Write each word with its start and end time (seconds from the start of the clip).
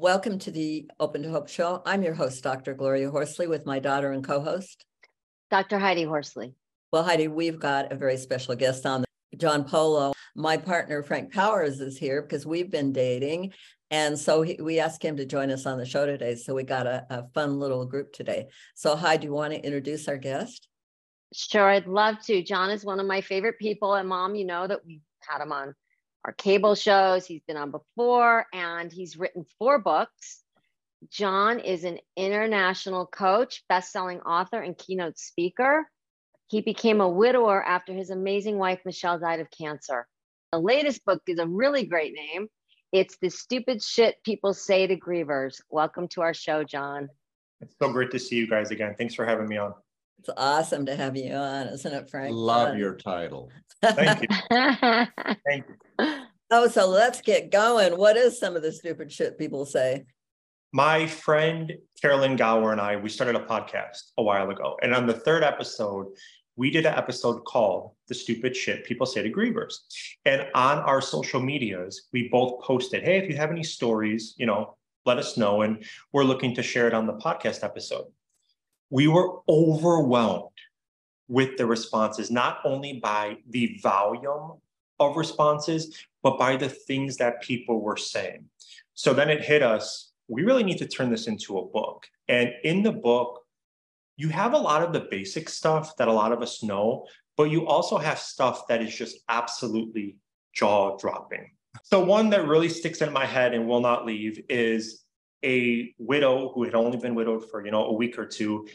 Welcome 0.00 0.38
to 0.40 0.52
the 0.52 0.88
Open 1.00 1.24
to 1.24 1.30
Hope 1.30 1.48
Show. 1.48 1.82
I'm 1.84 2.04
your 2.04 2.14
host, 2.14 2.44
Dr. 2.44 2.72
Gloria 2.72 3.10
Horsley, 3.10 3.48
with 3.48 3.66
my 3.66 3.80
daughter 3.80 4.12
and 4.12 4.22
co 4.22 4.40
host, 4.40 4.84
Dr. 5.50 5.76
Heidi 5.76 6.04
Horsley. 6.04 6.54
Well, 6.92 7.02
Heidi, 7.02 7.26
we've 7.26 7.58
got 7.58 7.90
a 7.90 7.96
very 7.96 8.16
special 8.16 8.54
guest 8.54 8.86
on. 8.86 9.04
John 9.36 9.64
Polo, 9.64 10.12
my 10.36 10.56
partner 10.56 11.02
Frank 11.02 11.32
Powers 11.32 11.80
is 11.80 11.98
here 11.98 12.22
because 12.22 12.46
we've 12.46 12.70
been 12.70 12.92
dating. 12.92 13.52
And 13.90 14.16
so 14.16 14.42
he, 14.42 14.56
we 14.62 14.78
asked 14.78 15.02
him 15.02 15.16
to 15.16 15.26
join 15.26 15.50
us 15.50 15.66
on 15.66 15.78
the 15.78 15.84
show 15.84 16.06
today. 16.06 16.36
So 16.36 16.54
we 16.54 16.62
got 16.62 16.86
a, 16.86 17.04
a 17.10 17.28
fun 17.34 17.58
little 17.58 17.84
group 17.84 18.12
today. 18.12 18.46
So, 18.76 18.94
Heidi, 18.94 19.22
do 19.22 19.26
you 19.26 19.32
want 19.32 19.52
to 19.52 19.60
introduce 19.60 20.06
our 20.06 20.16
guest? 20.16 20.68
Sure, 21.34 21.68
I'd 21.68 21.88
love 21.88 22.24
to. 22.26 22.40
John 22.44 22.70
is 22.70 22.84
one 22.84 23.00
of 23.00 23.06
my 23.06 23.20
favorite 23.20 23.58
people. 23.58 23.94
And 23.94 24.08
mom, 24.08 24.36
you 24.36 24.44
know 24.44 24.64
that 24.64 24.86
we've 24.86 25.02
had 25.28 25.42
him 25.42 25.50
on 25.50 25.74
our 26.24 26.32
cable 26.32 26.74
shows. 26.74 27.26
He's 27.26 27.42
been 27.46 27.56
on 27.56 27.70
before 27.70 28.46
and 28.52 28.92
he's 28.92 29.16
written 29.16 29.44
four 29.58 29.78
books. 29.78 30.42
John 31.10 31.60
is 31.60 31.84
an 31.84 31.98
international 32.16 33.06
coach, 33.06 33.62
best-selling 33.68 34.20
author, 34.20 34.60
and 34.60 34.76
keynote 34.76 35.16
speaker. 35.16 35.88
He 36.48 36.60
became 36.60 37.00
a 37.00 37.08
widower 37.08 37.62
after 37.62 37.92
his 37.92 38.10
amazing 38.10 38.58
wife, 38.58 38.80
Michelle, 38.84 39.18
died 39.18 39.40
of 39.40 39.48
cancer. 39.50 40.08
The 40.50 40.58
latest 40.58 41.04
book 41.04 41.22
is 41.26 41.38
a 41.38 41.46
really 41.46 41.84
great 41.84 42.14
name. 42.14 42.48
It's 42.90 43.16
the 43.20 43.28
stupid 43.28 43.82
shit 43.82 44.16
people 44.24 44.54
say 44.54 44.86
to 44.86 44.96
grievers. 44.96 45.60
Welcome 45.70 46.08
to 46.08 46.22
our 46.22 46.34
show, 46.34 46.64
John. 46.64 47.10
It's 47.60 47.74
so 47.78 47.92
great 47.92 48.10
to 48.12 48.18
see 48.18 48.36
you 48.36 48.48
guys 48.48 48.70
again. 48.70 48.94
Thanks 48.96 49.14
for 49.14 49.26
having 49.26 49.46
me 49.46 49.58
on. 49.58 49.74
It's 50.18 50.30
awesome 50.36 50.86
to 50.86 50.96
have 50.96 51.16
you 51.16 51.32
on, 51.32 51.68
isn't 51.68 51.92
it, 51.92 52.10
Frank? 52.10 52.34
Love 52.34 52.76
your 52.76 52.94
title. 52.94 53.50
Thank 53.82 54.22
you. 54.22 54.28
Thank 55.46 55.64
you. 55.68 56.14
Oh, 56.50 56.66
so 56.66 56.88
let's 56.88 57.20
get 57.20 57.50
going. 57.50 57.96
What 57.96 58.16
is 58.16 58.38
some 58.38 58.56
of 58.56 58.62
the 58.62 58.72
stupid 58.72 59.12
shit 59.12 59.38
people 59.38 59.64
say? 59.64 60.04
My 60.72 61.06
friend 61.06 61.72
Carolyn 62.00 62.36
Gower 62.36 62.72
and 62.72 62.80
I, 62.80 62.96
we 62.96 63.08
started 63.08 63.36
a 63.36 63.44
podcast 63.44 64.12
a 64.18 64.22
while 64.22 64.50
ago. 64.50 64.76
And 64.82 64.94
on 64.94 65.06
the 65.06 65.12
third 65.12 65.44
episode, 65.44 66.08
we 66.56 66.70
did 66.70 66.86
an 66.86 66.94
episode 66.94 67.44
called 67.44 67.92
The 68.08 68.14
Stupid 68.14 68.56
Shit 68.56 68.84
People 68.84 69.06
Say 69.06 69.22
to 69.22 69.30
Grievers. 69.30 69.74
And 70.24 70.48
on 70.54 70.78
our 70.78 71.00
social 71.00 71.40
medias, 71.40 72.08
we 72.12 72.28
both 72.28 72.60
posted, 72.62 73.04
hey, 73.04 73.18
if 73.18 73.30
you 73.30 73.36
have 73.36 73.50
any 73.50 73.62
stories, 73.62 74.34
you 74.36 74.46
know, 74.46 74.76
let 75.06 75.18
us 75.18 75.36
know. 75.36 75.62
And 75.62 75.84
we're 76.12 76.24
looking 76.24 76.54
to 76.56 76.62
share 76.62 76.88
it 76.88 76.94
on 76.94 77.06
the 77.06 77.14
podcast 77.14 77.62
episode 77.62 78.06
we 78.90 79.08
were 79.08 79.40
overwhelmed 79.48 80.50
with 81.28 81.56
the 81.58 81.66
responses, 81.66 82.30
not 82.30 82.58
only 82.64 83.00
by 83.02 83.36
the 83.50 83.78
volume 83.82 84.52
of 84.98 85.16
responses, 85.16 85.98
but 86.22 86.38
by 86.38 86.56
the 86.56 86.68
things 86.68 87.16
that 87.18 87.42
people 87.42 87.80
were 87.80 87.96
saying. 87.96 88.44
So 88.94 89.12
then 89.12 89.30
it 89.30 89.42
hit 89.42 89.62
us 89.62 90.08
we 90.28 90.42
really 90.44 90.62
need 90.62 90.78
to 90.78 90.86
turn 90.86 91.10
this 91.10 91.26
into 91.26 91.58
a 91.58 91.64
book. 91.64 92.06
And 92.28 92.52
in 92.62 92.82
the 92.82 92.92
book, 92.92 93.40
you 94.16 94.28
have 94.28 94.52
a 94.52 94.58
lot 94.58 94.82
of 94.82 94.92
the 94.92 95.08
basic 95.10 95.48
stuff 95.48 95.96
that 95.96 96.08
a 96.08 96.12
lot 96.12 96.32
of 96.32 96.42
us 96.42 96.62
know, 96.62 97.06
but 97.36 97.44
you 97.44 97.66
also 97.66 97.96
have 97.96 98.18
stuff 98.18 98.66
that 98.68 98.82
is 98.82 98.94
just 98.94 99.18
absolutely 99.28 100.16
jaw 100.52 100.96
dropping. 100.98 101.50
So, 101.84 102.04
one 102.04 102.28
that 102.30 102.46
really 102.46 102.68
sticks 102.68 103.00
in 103.00 103.12
my 103.12 103.24
head 103.24 103.54
and 103.54 103.66
will 103.66 103.80
not 103.80 104.04
leave 104.04 104.42
is 104.48 105.04
a 105.44 105.94
widow 105.98 106.52
who 106.52 106.64
had 106.64 106.74
only 106.74 106.98
been 106.98 107.14
widowed 107.14 107.48
for 107.50 107.64
you 107.64 107.70
know 107.70 107.86
a 107.86 107.92
week 107.92 108.18
or 108.18 108.26
two. 108.26 108.66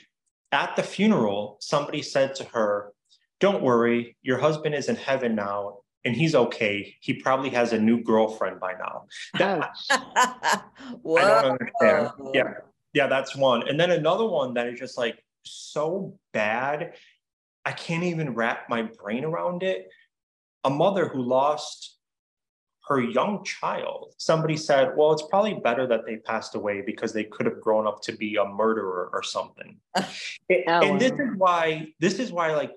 At 0.51 0.75
the 0.75 0.83
funeral 0.83 1.57
somebody 1.59 2.01
said 2.01 2.35
to 2.35 2.43
her 2.45 2.93
don't 3.39 3.63
worry 3.63 4.15
your 4.21 4.37
husband 4.37 4.75
is 4.75 4.87
in 4.87 4.95
heaven 4.95 5.35
now 5.35 5.79
and 6.05 6.15
he's 6.15 6.35
okay. 6.35 6.95
He 6.99 7.13
probably 7.13 7.49
has 7.51 7.73
a 7.73 7.79
new 7.79 8.03
girlfriend 8.03 8.59
by 8.59 8.73
now. 8.73 9.05
That, 9.39 9.71
i 9.89 10.61
don't 11.03 11.59
understand. 11.81 12.11
Yeah 12.33 12.53
yeah 12.93 13.07
that's 13.07 13.35
one. 13.35 13.67
And 13.67 13.79
then 13.79 13.91
another 13.91 14.25
one 14.25 14.53
that 14.53 14.67
is 14.67 14.79
just 14.79 14.97
like 14.97 15.17
so 15.45 16.17
bad 16.31 16.93
i 17.65 17.71
can't 17.73 18.03
even 18.03 18.33
wrap 18.33 18.69
my 18.69 18.83
brain 18.83 19.25
around 19.25 19.63
it. 19.63 19.89
A 20.63 20.69
mother 20.69 21.09
who 21.09 21.21
lost 21.21 21.92
her 22.85 23.01
young 23.01 23.43
child, 23.43 24.13
somebody 24.17 24.57
said, 24.57 24.91
well, 24.95 25.13
it's 25.13 25.23
probably 25.29 25.53
better 25.53 25.87
that 25.87 26.05
they 26.05 26.17
passed 26.17 26.55
away 26.55 26.81
because 26.81 27.13
they 27.13 27.23
could 27.23 27.45
have 27.45 27.61
grown 27.61 27.87
up 27.87 28.01
to 28.01 28.11
be 28.11 28.35
a 28.35 28.45
murderer 28.45 29.09
or 29.13 29.23
something. 29.23 29.77
oh, 29.95 30.03
and 30.49 30.99
this 30.99 31.13
is 31.13 31.29
why, 31.37 31.87
this 31.99 32.19
is 32.19 32.31
why, 32.31 32.53
like, 32.53 32.71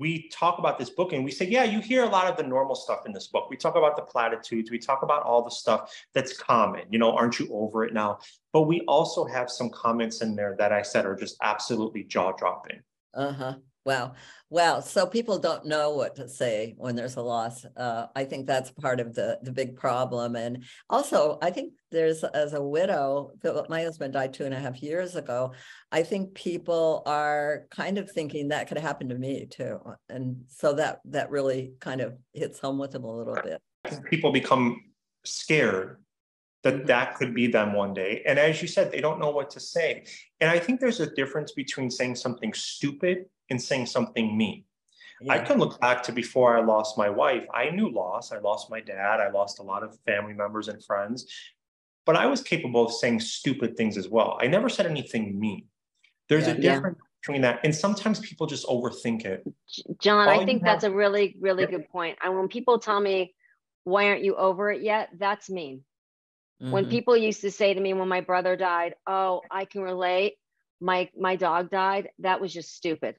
we 0.00 0.28
talk 0.28 0.58
about 0.58 0.78
this 0.78 0.90
book 0.90 1.12
and 1.12 1.24
we 1.24 1.30
say, 1.30 1.46
yeah, 1.46 1.64
you 1.64 1.80
hear 1.80 2.04
a 2.04 2.08
lot 2.08 2.26
of 2.26 2.36
the 2.36 2.42
normal 2.42 2.74
stuff 2.74 3.04
in 3.04 3.12
this 3.12 3.26
book. 3.28 3.50
We 3.50 3.56
talk 3.56 3.76
about 3.76 3.96
the 3.96 4.02
platitudes, 4.02 4.70
we 4.70 4.78
talk 4.78 5.02
about 5.02 5.22
all 5.22 5.42
the 5.42 5.50
stuff 5.50 5.92
that's 6.14 6.36
common, 6.36 6.82
you 6.90 6.98
know, 6.98 7.12
aren't 7.12 7.38
you 7.38 7.48
over 7.52 7.84
it 7.84 7.92
now? 7.92 8.18
But 8.52 8.62
we 8.62 8.80
also 8.82 9.24
have 9.24 9.50
some 9.50 9.70
comments 9.70 10.22
in 10.22 10.36
there 10.36 10.54
that 10.58 10.72
I 10.72 10.82
said 10.82 11.04
are 11.04 11.16
just 11.16 11.36
absolutely 11.42 12.04
jaw 12.04 12.32
dropping. 12.32 12.80
Uh 13.14 13.32
huh. 13.32 13.54
Wow. 13.88 14.12
Wow. 14.50 14.80
So 14.80 15.06
people 15.06 15.38
don't 15.38 15.64
know 15.64 15.92
what 15.94 16.14
to 16.16 16.28
say 16.28 16.74
when 16.76 16.94
there's 16.94 17.16
a 17.16 17.22
loss. 17.22 17.64
Uh, 17.74 18.08
I 18.14 18.24
think 18.24 18.46
that's 18.46 18.70
part 18.70 19.00
of 19.00 19.14
the, 19.14 19.38
the 19.42 19.50
big 19.50 19.76
problem. 19.76 20.36
And 20.36 20.64
also, 20.90 21.38
I 21.40 21.50
think 21.50 21.72
there's, 21.90 22.22
as 22.22 22.52
a 22.52 22.62
widow, 22.62 23.32
my 23.70 23.82
husband 23.82 24.12
died 24.12 24.34
two 24.34 24.44
and 24.44 24.52
a 24.52 24.60
half 24.60 24.82
years 24.82 25.16
ago. 25.16 25.52
I 25.90 26.02
think 26.02 26.34
people 26.34 27.02
are 27.06 27.64
kind 27.70 27.96
of 27.96 28.10
thinking 28.10 28.48
that 28.48 28.68
could 28.68 28.76
happen 28.76 29.08
to 29.08 29.14
me 29.14 29.46
too. 29.46 29.80
And 30.10 30.44
so 30.48 30.74
that, 30.74 31.00
that 31.06 31.30
really 31.30 31.72
kind 31.80 32.02
of 32.02 32.18
hits 32.34 32.58
home 32.58 32.78
with 32.78 32.90
them 32.90 33.04
a 33.04 33.16
little 33.16 33.38
bit. 33.42 33.58
People 34.10 34.32
become 34.32 34.82
scared 35.24 35.96
that 36.62 36.74
mm-hmm. 36.74 36.86
that 36.88 37.14
could 37.14 37.34
be 37.34 37.46
them 37.46 37.72
one 37.72 37.94
day. 37.94 38.22
And 38.26 38.38
as 38.38 38.60
you 38.60 38.68
said, 38.68 38.92
they 38.92 39.00
don't 39.00 39.18
know 39.18 39.30
what 39.30 39.48
to 39.52 39.60
say. 39.60 40.04
And 40.42 40.50
I 40.50 40.58
think 40.58 40.78
there's 40.78 41.00
a 41.00 41.14
difference 41.14 41.52
between 41.52 41.90
saying 41.90 42.16
something 42.16 42.52
stupid 42.52 43.24
and 43.50 43.60
saying 43.60 43.86
something 43.86 44.36
mean. 44.36 44.64
Yeah. 45.20 45.34
I 45.34 45.38
can 45.40 45.58
look 45.58 45.80
back 45.80 46.02
to 46.04 46.12
before 46.12 46.56
I 46.56 46.64
lost 46.64 46.96
my 46.96 47.10
wife. 47.10 47.44
I 47.52 47.70
knew 47.70 47.90
loss. 47.90 48.30
I 48.30 48.38
lost 48.38 48.70
my 48.70 48.80
dad. 48.80 49.20
I 49.20 49.30
lost 49.30 49.58
a 49.58 49.62
lot 49.62 49.82
of 49.82 49.98
family 50.06 50.32
members 50.32 50.68
and 50.68 50.82
friends, 50.84 51.26
but 52.06 52.14
I 52.16 52.26
was 52.26 52.40
capable 52.40 52.86
of 52.86 52.92
saying 52.92 53.20
stupid 53.20 53.76
things 53.76 53.96
as 53.96 54.08
well. 54.08 54.38
I 54.40 54.46
never 54.46 54.68
said 54.68 54.86
anything 54.86 55.38
mean. 55.38 55.66
There's 56.28 56.46
yeah, 56.46 56.52
a 56.52 56.60
difference 56.60 56.98
yeah. 57.00 57.20
between 57.20 57.42
that. 57.42 57.60
And 57.64 57.74
sometimes 57.74 58.20
people 58.20 58.46
just 58.46 58.66
overthink 58.66 59.24
it. 59.24 59.42
John, 60.00 60.28
All 60.28 60.40
I 60.40 60.44
think 60.44 60.62
that's 60.62 60.84
have- 60.84 60.92
a 60.92 60.96
really, 60.96 61.36
really 61.40 61.66
good 61.66 61.88
point. 61.88 62.18
And 62.22 62.36
when 62.36 62.48
people 62.48 62.78
tell 62.78 63.00
me, 63.00 63.34
why 63.84 64.08
aren't 64.08 64.22
you 64.22 64.36
over 64.36 64.70
it 64.70 64.82
yet? 64.82 65.08
That's 65.18 65.50
mean. 65.50 65.82
Mm-hmm. 66.62 66.72
When 66.72 66.88
people 66.90 67.16
used 67.16 67.40
to 67.42 67.50
say 67.50 67.72
to 67.72 67.80
me 67.80 67.94
when 67.94 68.08
my 68.08 68.20
brother 68.20 68.56
died, 68.56 68.94
"Oh, 69.06 69.42
I 69.50 69.64
can 69.64 69.82
relate. 69.82 70.34
My 70.80 71.08
my 71.16 71.36
dog 71.36 71.70
died." 71.70 72.10
That 72.18 72.40
was 72.40 72.52
just 72.52 72.74
stupid. 72.74 73.16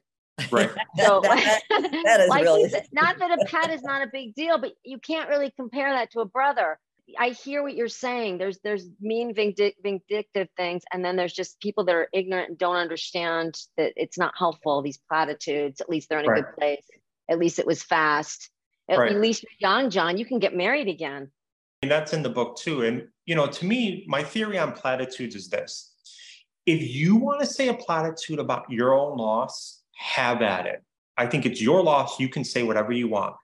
Right. 0.50 0.70
so 0.98 1.20
that, 1.22 1.62
that 1.70 2.20
is 2.20 2.28
like 2.28 2.44
really 2.44 2.68
said, 2.68 2.86
not 2.92 3.18
that 3.18 3.30
a 3.30 3.44
pet 3.46 3.70
is 3.70 3.82
not 3.82 4.02
a 4.02 4.08
big 4.12 4.34
deal, 4.34 4.58
but 4.58 4.72
you 4.84 4.98
can't 4.98 5.28
really 5.28 5.52
compare 5.56 5.92
that 5.92 6.12
to 6.12 6.20
a 6.20 6.24
brother. 6.24 6.78
I 7.18 7.30
hear 7.30 7.62
what 7.62 7.74
you're 7.74 7.88
saying. 7.88 8.38
There's 8.38 8.60
there's 8.62 8.86
mean 9.00 9.34
vindictive 9.34 10.48
things, 10.56 10.82
and 10.92 11.04
then 11.04 11.16
there's 11.16 11.32
just 11.32 11.60
people 11.60 11.84
that 11.84 11.94
are 11.94 12.08
ignorant 12.12 12.50
and 12.50 12.58
don't 12.58 12.76
understand 12.76 13.58
that 13.76 13.92
it's 13.96 14.16
not 14.16 14.34
helpful. 14.38 14.80
These 14.82 15.00
platitudes. 15.08 15.80
At 15.80 15.88
least 15.88 16.08
they're 16.08 16.20
in 16.20 16.26
a 16.26 16.28
right. 16.28 16.44
good 16.44 16.54
place. 16.56 16.84
At 17.28 17.38
least 17.38 17.58
it 17.58 17.66
was 17.66 17.82
fast. 17.82 18.50
At 18.88 18.98
right. 18.98 19.16
least 19.16 19.42
you're 19.42 19.70
young, 19.70 19.90
John. 19.90 20.18
You 20.18 20.24
can 20.24 20.38
get 20.38 20.56
married 20.56 20.88
again. 20.88 21.30
And 21.82 21.90
that's 21.90 22.12
in 22.12 22.22
the 22.22 22.30
book 22.30 22.56
too. 22.56 22.82
And 22.82 23.08
you 23.24 23.34
know, 23.34 23.46
to 23.46 23.66
me, 23.66 24.04
my 24.06 24.22
theory 24.22 24.58
on 24.58 24.72
platitudes 24.72 25.34
is 25.34 25.48
this: 25.48 25.92
if 26.66 26.82
you 26.82 27.16
want 27.16 27.40
to 27.40 27.46
say 27.46 27.68
a 27.68 27.74
platitude 27.74 28.38
about 28.38 28.70
your 28.70 28.94
own 28.94 29.16
loss, 29.16 29.79
have 30.00 30.40
at 30.40 30.66
it. 30.66 30.82
I 31.16 31.26
think 31.26 31.44
it's 31.44 31.60
your 31.60 31.82
loss. 31.82 32.18
You 32.18 32.28
can 32.28 32.42
say 32.42 32.62
whatever 32.62 32.90
you 32.90 33.08
want, 33.08 33.36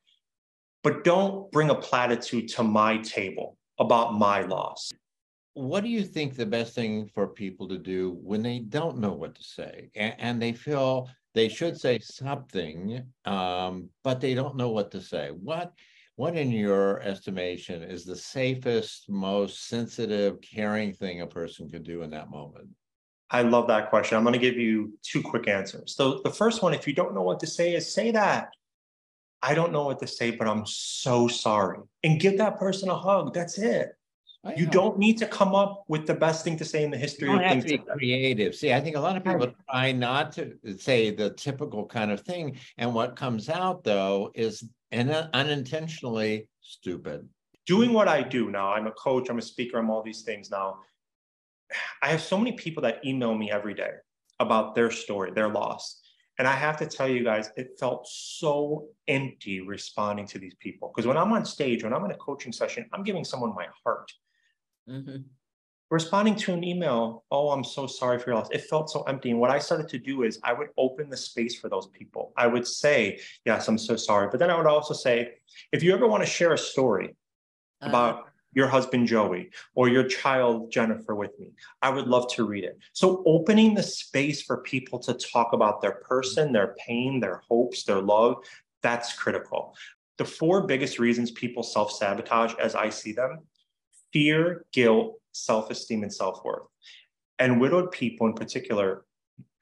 but 0.83 1.05
don't 1.05 1.53
bring 1.53 1.69
a 1.69 1.75
platitude 1.75 2.49
to 2.49 2.63
my 2.63 2.97
table 2.99 3.59
about 3.79 4.15
my 4.15 4.41
loss. 4.41 4.91
What 5.53 5.83
do 5.83 5.91
you 5.91 6.03
think 6.03 6.35
the 6.35 6.47
best 6.47 6.75
thing 6.75 7.11
for 7.15 7.29
people 7.29 7.69
to 7.69 7.79
do 7.79 8.19
when 8.23 8.43
they 8.43 8.61
don't 8.61 8.99
know 8.99 9.13
what 9.13 9.35
to 9.35 9.43
say 9.43 9.91
and, 9.95 10.15
and 10.19 10.43
they 10.43 10.53
feel 10.53 11.09
they 11.35 11.49
should 11.49 11.79
say 11.79 11.99
something, 11.99 13.03
um, 13.27 13.91
but 14.03 14.21
they 14.21 14.35
don't 14.35 14.57
know 14.57 14.71
what 14.71 14.91
to 14.93 15.01
say? 15.03 15.31
What 15.31 15.73
what, 16.17 16.35
in 16.35 16.51
your 16.51 17.03
estimation, 17.03 17.83
is 17.83 18.07
the 18.07 18.17
safest, 18.17 19.11
most 19.11 19.69
sensitive, 19.69 20.41
caring 20.41 20.95
thing 20.95 21.21
a 21.21 21.27
person 21.27 21.69
could 21.69 21.83
do 21.83 22.01
in 22.01 22.11
that 22.11 22.31
moment? 22.31 22.69
I 23.31 23.43
love 23.43 23.67
that 23.69 23.91
question. 23.91 24.17
I'm 24.17 24.25
going 24.25 24.35
to 24.35 24.39
give 24.39 24.57
you 24.57 24.97
two 25.03 25.23
quick 25.23 25.49
answers. 25.49 25.95
So 25.97 26.21
the 26.23 26.31
first 26.31 26.63
one, 26.63 26.75
if 26.75 26.87
you 26.87 26.95
don't 26.95 27.15
know 27.15 27.23
what 27.23 27.41
to 27.41 27.47
say, 27.47 27.75
is 27.75 27.93
say 27.93 28.11
that. 28.13 28.51
I 29.43 29.55
don't 29.55 29.73
know 29.73 29.85
what 29.85 29.99
to 30.01 30.07
say, 30.07 30.31
but 30.31 30.49
I'm 30.49 30.65
so 30.67 31.29
sorry. 31.29 31.79
And 32.05 32.19
give 32.21 32.39
that 32.39 32.59
person 32.59 32.89
a 32.89 32.97
hug. 32.97 33.35
That's 33.35 33.59
it. 33.59 33.93
You 34.57 34.67
don't 34.67 34.97
need 34.97 35.19
to 35.19 35.27
come 35.27 35.57
up 35.57 35.83
with 35.89 36.07
the 36.07 36.15
best 36.15 36.45
thing 36.45 36.57
to 36.59 36.65
say 36.65 36.85
in 36.85 36.91
the 36.93 36.97
history 36.97 37.29
you 37.29 37.35
don't 37.35 37.45
of 37.45 37.51
have 37.51 37.65
things. 37.65 37.73
To 37.73 37.79
be 37.79 37.99
creative. 37.99 38.55
See, 38.55 38.73
I 38.73 38.81
think 38.81 38.95
a 38.97 39.01
lot 39.01 39.17
of 39.17 39.25
people 39.25 39.53
try 39.69 39.91
not 39.91 40.31
to 40.33 40.57
say 40.79 41.11
the 41.11 41.31
typical 41.31 41.85
kind 41.85 42.13
of 42.13 42.21
thing, 42.21 42.59
and 42.79 42.95
what 42.95 43.17
comes 43.17 43.49
out 43.49 43.83
though 43.83 44.31
is 44.35 44.63
and 44.93 45.11
unintentionally 45.11 46.49
stupid. 46.61 47.29
Doing 47.67 47.93
what 47.93 48.07
I 48.07 48.23
do 48.23 48.51
now, 48.51 48.73
I'm 48.73 48.87
a 48.87 48.93
coach, 48.93 49.29
I'm 49.29 49.39
a 49.39 49.43
speaker, 49.43 49.79
I'm 49.79 49.91
all 49.91 50.03
these 50.03 50.23
things 50.23 50.49
now 50.49 50.79
I 52.03 52.09
have 52.09 52.21
so 52.21 52.37
many 52.39 52.53
people 52.53 52.83
that 52.83 53.05
email 53.05 53.35
me 53.35 53.51
every 53.51 53.75
day 53.75 53.93
about 54.39 54.75
their 54.75 54.91
story, 54.91 55.31
their 55.33 55.49
loss. 55.49 56.03
And 56.39 56.47
I 56.47 56.53
have 56.53 56.77
to 56.79 56.87
tell 56.87 57.09
you 57.09 57.25
guys, 57.25 57.51
it 57.57 57.79
felt 57.81 58.07
so 58.07 58.89
empty 59.09 59.61
responding 59.63 60.27
to 60.29 60.39
these 60.39 60.55
people. 60.57 60.93
Because 60.95 61.07
when 61.07 61.17
I'm 61.17 61.33
on 61.33 61.45
stage, 61.47 61.83
when 61.83 61.95
I'm 61.95 62.05
in 62.05 62.11
a 62.11 62.17
coaching 62.17 62.53
session, 62.53 62.87
I'm 62.93 63.05
giving 63.05 63.25
someone 63.25 63.55
my 63.55 63.67
heart. 63.83 64.13
Mhm. 64.89 65.25
Responding 65.89 66.35
to 66.35 66.53
an 66.53 66.65
email, 66.65 67.25
oh, 67.31 67.51
I'm 67.51 67.65
so 67.65 67.87
sorry 67.87 68.19
for 68.19 68.31
your 68.31 68.39
loss. 68.39 68.51
It 68.51 68.63
felt 68.65 68.91
so 68.91 69.03
empty. 69.05 69.31
And 69.31 69.41
what 69.41 69.51
I 69.51 69.59
started 69.61 69.89
to 69.91 69.99
do 69.99 70.25
is 70.25 70.39
I 70.43 70.53
would 70.53 70.69
open 70.77 71.09
the 71.09 71.17
space 71.17 71.59
for 71.59 71.69
those 71.69 71.87
people. 71.87 72.33
I 72.37 72.49
would 72.49 72.67
say, 72.67 73.21
yes, 73.45 73.69
I'm 73.69 73.79
so 73.79 73.97
sorry. 73.97 74.29
But 74.29 74.41
then 74.41 74.51
I 74.51 74.59
would 74.59 74.67
also 74.67 74.95
say, 74.95 75.39
if 75.73 75.83
you 75.83 75.95
ever 75.95 76.07
want 76.07 76.23
to 76.23 76.29
share 76.29 76.53
a 76.53 76.59
story 76.59 77.17
Uh, 77.83 77.89
about 77.89 78.29
your 78.57 78.67
husband 78.67 79.07
Joey 79.07 79.51
or 79.75 79.89
your 79.89 80.03
child 80.03 80.73
Jennifer 80.73 81.15
with 81.15 81.39
me. 81.39 81.53
I 81.83 81.91
would 81.91 82.09
love 82.09 82.27
to 82.35 82.45
read 82.45 82.65
it. 82.65 82.79
So 82.95 83.23
opening 83.27 83.75
the 83.75 83.83
space 83.83 84.43
for 84.43 84.63
people 84.63 84.99
to 85.01 85.15
talk 85.15 85.53
about 85.53 85.83
their 85.83 85.97
person, 86.09 86.53
their 86.53 86.75
pain, 86.79 87.21
their 87.21 87.43
hopes, 87.49 87.85
their 87.85 88.01
love, 88.01 88.39
that's 88.83 89.13
critical. 89.13 89.77
The 90.17 90.25
four 90.25 90.67
biggest 90.67 90.99
reasons 90.99 91.31
people 91.31 91.63
self-sabotage 91.63 92.55
as 92.59 92.75
I 92.75 92.89
see 92.89 93.13
them, 93.13 93.41
fear, 94.11 94.65
guilt, 94.73 95.21
self-esteem 95.33 96.03
and 96.03 96.13
self-worth. 96.13 96.67
And 97.39 97.61
widowed 97.61 97.93
people 97.93 98.27
in 98.27 98.33
particular 98.33 99.05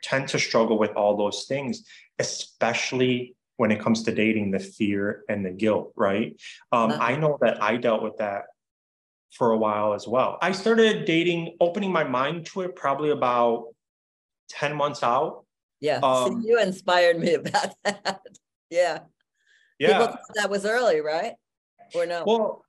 tend 0.05 0.29
to 0.29 0.39
struggle 0.39 0.79
with 0.79 0.93
all 0.93 1.17
those 1.17 1.47
things, 1.47 1.83
especially 2.21 3.35
when 3.57 3.73
it 3.73 3.81
comes 3.81 4.05
to 4.05 4.13
dating, 4.13 4.53
the 4.53 4.61
fear 4.61 5.25
and 5.29 5.45
the 5.45 5.51
guilt, 5.51 5.93
right? 5.97 6.41
Um, 6.71 6.93
Uh-huh. 6.93 7.03
I 7.03 7.17
know 7.17 7.39
that 7.41 7.61
I 7.61 7.77
dealt 7.77 8.03
with 8.03 8.17
that 8.19 8.45
for 9.35 9.51
a 9.51 9.57
while 9.57 9.95
as 9.95 10.07
well. 10.07 10.39
I 10.41 10.53
started 10.53 11.05
dating, 11.05 11.57
opening 11.61 11.93
my 11.93 12.05
mind 12.05 12.47
to 12.47 12.63
it 12.63 12.77
probably 12.77 13.11
about 13.11 13.67
10 14.51 14.75
months 14.75 15.03
out. 15.03 15.45
Yeah, 15.81 15.99
um, 16.03 16.43
you 16.47 16.59
inspired 16.61 17.19
me 17.19 17.35
about 17.35 17.75
that. 17.85 18.21
Yeah. 18.71 19.01
Yeah. 19.79 20.17
That 20.37 20.49
was 20.49 20.65
early, 20.65 21.01
right? 21.01 21.35
Or 21.95 22.07
no? 22.07 22.23
Well, 22.27 22.65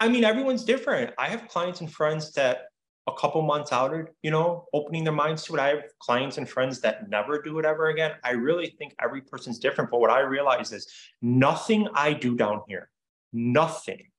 I 0.00 0.08
mean, 0.08 0.24
everyone's 0.24 0.64
different. 0.64 1.12
I 1.18 1.28
have 1.28 1.46
clients 1.48 1.80
and 1.80 1.92
friends 1.92 2.32
that 2.32 2.62
a 3.06 3.12
couple 3.12 3.42
months 3.42 3.72
out 3.72 3.92
are, 3.92 4.10
you 4.22 4.30
know, 4.30 4.66
opening 4.72 5.04
their 5.04 5.12
minds 5.12 5.44
to 5.44 5.54
it. 5.54 5.60
I 5.60 5.68
have 5.68 5.84
clients 5.98 6.38
and 6.38 6.48
friends 6.48 6.80
that 6.80 7.08
never 7.08 7.40
do 7.40 7.58
it 7.58 7.64
ever 7.64 7.88
again. 7.88 8.12
I 8.24 8.32
really 8.32 8.74
think 8.78 8.94
every 9.00 9.20
person's 9.20 9.58
different. 9.58 9.90
But 9.90 10.00
what 10.00 10.10
I 10.10 10.20
realize 10.20 10.72
is 10.72 10.88
nothing 11.20 11.88
I 11.94 12.12
do 12.14 12.36
down 12.36 12.62
here, 12.66 12.90
nothing 13.32 14.10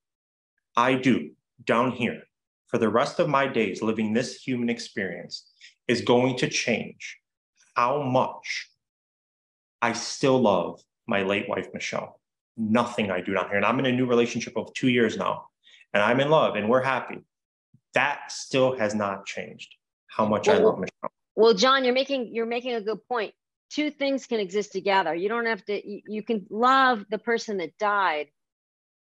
I 0.76 0.94
do 0.94 1.30
down 1.64 1.92
here 1.92 2.22
for 2.68 2.78
the 2.78 2.88
rest 2.88 3.18
of 3.18 3.28
my 3.28 3.46
days 3.46 3.82
living 3.82 4.12
this 4.12 4.36
human 4.36 4.70
experience 4.70 5.50
is 5.88 6.00
going 6.00 6.36
to 6.38 6.48
change 6.48 7.18
how 7.74 8.02
much 8.02 8.68
I 9.82 9.92
still 9.92 10.40
love 10.40 10.80
my 11.06 11.22
late 11.22 11.48
wife, 11.48 11.68
Michelle. 11.74 12.20
Nothing 12.56 13.10
I 13.10 13.20
do 13.20 13.34
down 13.34 13.48
here. 13.48 13.56
And 13.56 13.64
I'm 13.64 13.78
in 13.78 13.86
a 13.86 13.92
new 13.92 14.06
relationship 14.06 14.56
of 14.56 14.72
two 14.74 14.88
years 14.88 15.16
now, 15.16 15.46
and 15.92 16.02
I'm 16.02 16.20
in 16.20 16.30
love 16.30 16.56
and 16.56 16.68
we're 16.68 16.82
happy. 16.82 17.18
That 17.94 18.30
still 18.30 18.76
has 18.78 18.94
not 18.94 19.26
changed 19.26 19.74
how 20.06 20.26
much 20.26 20.48
I 20.48 20.58
love 20.58 20.78
Michelle. 20.78 21.10
Well, 21.34 21.54
John, 21.54 21.84
you're 21.84 21.94
making 21.94 22.34
you're 22.34 22.46
making 22.46 22.74
a 22.74 22.80
good 22.80 23.00
point. 23.08 23.32
Two 23.70 23.90
things 23.90 24.26
can 24.26 24.40
exist 24.40 24.72
together. 24.72 25.14
You 25.14 25.28
don't 25.28 25.46
have 25.46 25.64
to. 25.64 25.88
You, 25.88 26.02
you 26.06 26.22
can 26.22 26.46
love 26.50 27.04
the 27.10 27.18
person 27.18 27.56
that 27.58 27.76
died, 27.78 28.28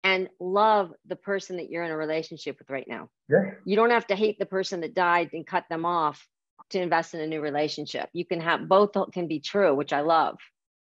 and 0.05 0.29
love 0.41 0.93
the 1.07 1.17
person 1.17 1.57
that 1.57 1.71
you're 1.71 1.83
in 1.83 1.91
a 1.91 1.97
relationship 1.97 2.59
with 2.59 2.71
right 2.71 2.87
now. 2.89 3.09
Yeah. 3.29 3.53
You 3.65 3.77
don't 3.77 3.91
have 3.91 4.07
to 4.09 4.17
hate 4.17 4.39
the 4.39 4.47
person 4.47 4.81
that 4.81 4.95
died 4.95 5.31
and 5.33 5.47
cut 5.47 5.65
them 5.69 5.85
off 5.85 6.27
to 6.71 6.81
invest 6.81 7.15
in 7.15 7.21
a 7.21 7.27
new 7.27 7.41
relationship. 7.41 8.09
You 8.13 8.25
can 8.25 8.41
have 8.41 8.69
both 8.69 8.93
can 9.13 9.27
be 9.27 9.41
true, 9.41 9.75
which 9.75 9.93
I 9.93 10.01
love. 10.01 10.37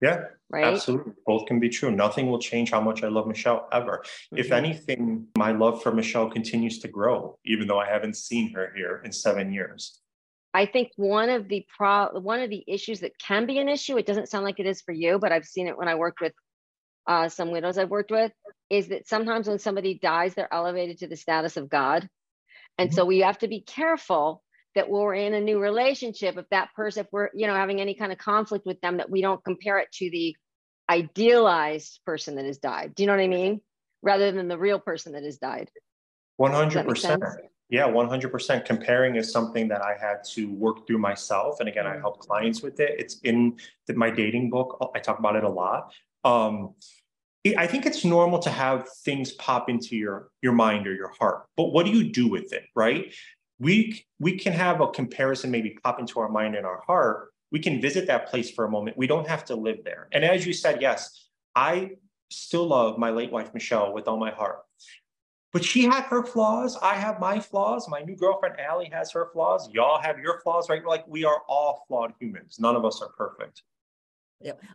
Yeah, 0.01 0.23
Right. 0.49 0.65
absolutely. 0.65 1.13
Both 1.27 1.45
can 1.45 1.59
be 1.59 1.69
true. 1.69 1.91
Nothing 1.91 2.29
will 2.29 2.39
change 2.39 2.71
how 2.71 2.81
much 2.81 3.03
I 3.03 3.07
love 3.07 3.27
Michelle 3.27 3.67
ever. 3.71 4.03
If 4.35 4.49
Mhm. 4.49 4.57
anything, 4.57 5.27
my 5.37 5.51
love 5.51 5.83
for 5.83 5.91
Michelle 5.93 6.29
continues 6.29 6.79
to 6.79 6.87
grow, 6.87 7.37
even 7.45 7.67
though 7.67 7.79
I 7.79 7.87
haven't 7.87 8.15
seen 8.15 8.51
her 8.53 8.73
here 8.75 9.01
in 9.05 9.11
seven 9.11 9.53
years. 9.53 10.01
I 10.53 10.65
think 10.65 10.91
one 10.97 11.29
of 11.29 11.47
the 11.47 11.65
pro 11.77 12.09
one 12.19 12.41
of 12.41 12.49
the 12.49 12.63
issues 12.67 12.99
that 13.01 13.17
can 13.19 13.45
be 13.45 13.59
an 13.59 13.69
issue, 13.69 13.97
it 13.97 14.05
doesn't 14.05 14.27
sound 14.27 14.43
like 14.43 14.59
it 14.59 14.65
is 14.65 14.81
for 14.81 14.91
you, 14.91 15.19
but 15.19 15.31
I've 15.31 15.45
seen 15.45 15.67
it 15.67 15.77
when 15.77 15.87
I 15.87 15.95
worked 15.95 16.19
with 16.19 16.33
uh, 17.07 17.29
some 17.29 17.51
widows 17.51 17.77
I've 17.77 17.89
worked 17.89 18.11
with, 18.11 18.31
is 18.69 18.87
that 18.89 19.07
sometimes 19.07 19.47
when 19.47 19.59
somebody 19.59 19.99
dies, 20.01 20.33
they're 20.33 20.53
elevated 20.53 20.99
to 20.99 21.07
the 21.07 21.15
status 21.15 21.57
of 21.57 21.69
God. 21.69 22.07
And 22.77 22.93
so 22.93 23.05
we 23.05 23.19
have 23.19 23.37
to 23.39 23.47
be 23.47 23.61
careful 23.61 24.43
that 24.75 24.89
we're 24.89 25.13
in 25.13 25.33
a 25.33 25.41
new 25.41 25.59
relationship, 25.59 26.37
if 26.37 26.47
that 26.49 26.69
person, 26.73 27.01
if 27.01 27.07
we're, 27.11 27.29
you 27.33 27.47
know, 27.47 27.55
having 27.55 27.81
any 27.81 27.93
kind 27.93 28.11
of 28.11 28.17
conflict 28.17 28.65
with 28.65 28.79
them, 28.81 28.97
that 28.97 29.09
we 29.09 29.21
don't 29.21 29.43
compare 29.43 29.79
it 29.79 29.91
to 29.93 30.09
the 30.09 30.35
idealized 30.89 31.99
person 32.05 32.35
that 32.35 32.45
has 32.45 32.57
died. 32.57 32.95
Do 32.95 33.03
you 33.03 33.07
know 33.07 33.13
what 33.13 33.23
I 33.23 33.27
mean? 33.27 33.61
Rather 34.01 34.31
than 34.31 34.47
the 34.47 34.57
real 34.57 34.79
person 34.79 35.13
that 35.13 35.23
has 35.23 35.37
died. 35.37 35.69
100%. 36.39 37.37
Yeah, 37.69 37.85
one 37.85 38.09
hundred 38.09 38.33
percent. 38.33 38.65
Comparing 38.65 39.15
is 39.15 39.31
something 39.31 39.69
that 39.69 39.81
I 39.81 39.95
had 39.97 40.25
to 40.33 40.51
work 40.51 40.85
through 40.85 40.97
myself, 40.97 41.61
and 41.61 41.69
again, 41.69 41.87
I 41.87 41.95
Mm. 41.95 42.01
help 42.01 42.19
clients 42.19 42.61
with 42.61 42.81
it. 42.81 42.99
It's 42.99 43.19
in 43.21 43.57
my 43.95 44.09
dating 44.09 44.49
book. 44.49 44.91
I 44.93 44.99
talk 44.99 45.19
about 45.19 45.37
it 45.37 45.45
a 45.45 45.49
lot. 45.49 45.93
Um, 46.23 46.75
I- 47.57 47.67
think 47.67 47.85
it's 47.85 48.05
normal 48.05 48.39
to 48.39 48.49
have 48.51 48.87
things 49.03 49.31
pop 49.33 49.69
into 49.69 49.95
your 49.95 50.29
your 50.41 50.53
mind 50.53 50.87
or 50.87 50.93
your 50.93 51.11
heart, 51.19 51.47
but 51.57 51.71
what 51.71 51.85
do 51.85 51.91
you 51.91 52.11
do 52.11 52.27
with 52.27 52.53
it, 52.53 52.65
right? 52.75 53.13
We 53.59 54.05
we 54.19 54.37
can 54.37 54.53
have 54.53 54.81
a 54.81 54.87
comparison 54.87 55.49
maybe 55.51 55.77
pop 55.83 55.99
into 55.99 56.19
our 56.19 56.29
mind 56.29 56.55
and 56.55 56.65
our 56.65 56.81
heart. 56.85 57.29
We 57.51 57.59
can 57.59 57.81
visit 57.81 58.07
that 58.07 58.27
place 58.29 58.51
for 58.51 58.65
a 58.65 58.69
moment. 58.69 58.97
We 58.97 59.07
don't 59.07 59.27
have 59.27 59.43
to 59.45 59.55
live 59.55 59.79
there. 59.83 60.07
And 60.11 60.23
as 60.23 60.45
you 60.45 60.53
said, 60.53 60.81
yes, 60.81 61.29
I 61.55 61.91
still 62.29 62.67
love 62.67 62.97
my 62.97 63.09
late 63.09 63.31
wife 63.31 63.53
Michelle 63.53 63.93
with 63.93 64.07
all 64.07 64.17
my 64.17 64.31
heart. 64.31 64.59
But 65.53 65.65
she 65.65 65.83
had 65.83 66.03
her 66.05 66.23
flaws. 66.23 66.77
I 66.81 66.95
have 66.95 67.19
my 67.19 67.39
flaws. 67.39 67.89
My 67.89 68.01
new 68.01 68.15
girlfriend 68.15 68.59
Allie 68.59 68.89
has 68.93 69.11
her 69.11 69.29
flaws. 69.33 69.69
Y'all 69.71 70.01
have 70.01 70.17
your 70.17 70.39
flaws, 70.39 70.69
right? 70.69 70.85
Like 70.85 71.05
we 71.07 71.25
are 71.25 71.41
all 71.49 71.83
flawed 71.87 72.13
humans. 72.19 72.57
None 72.59 72.75
of 72.75 72.85
us 72.85 73.01
are 73.01 73.09
perfect. 73.09 73.63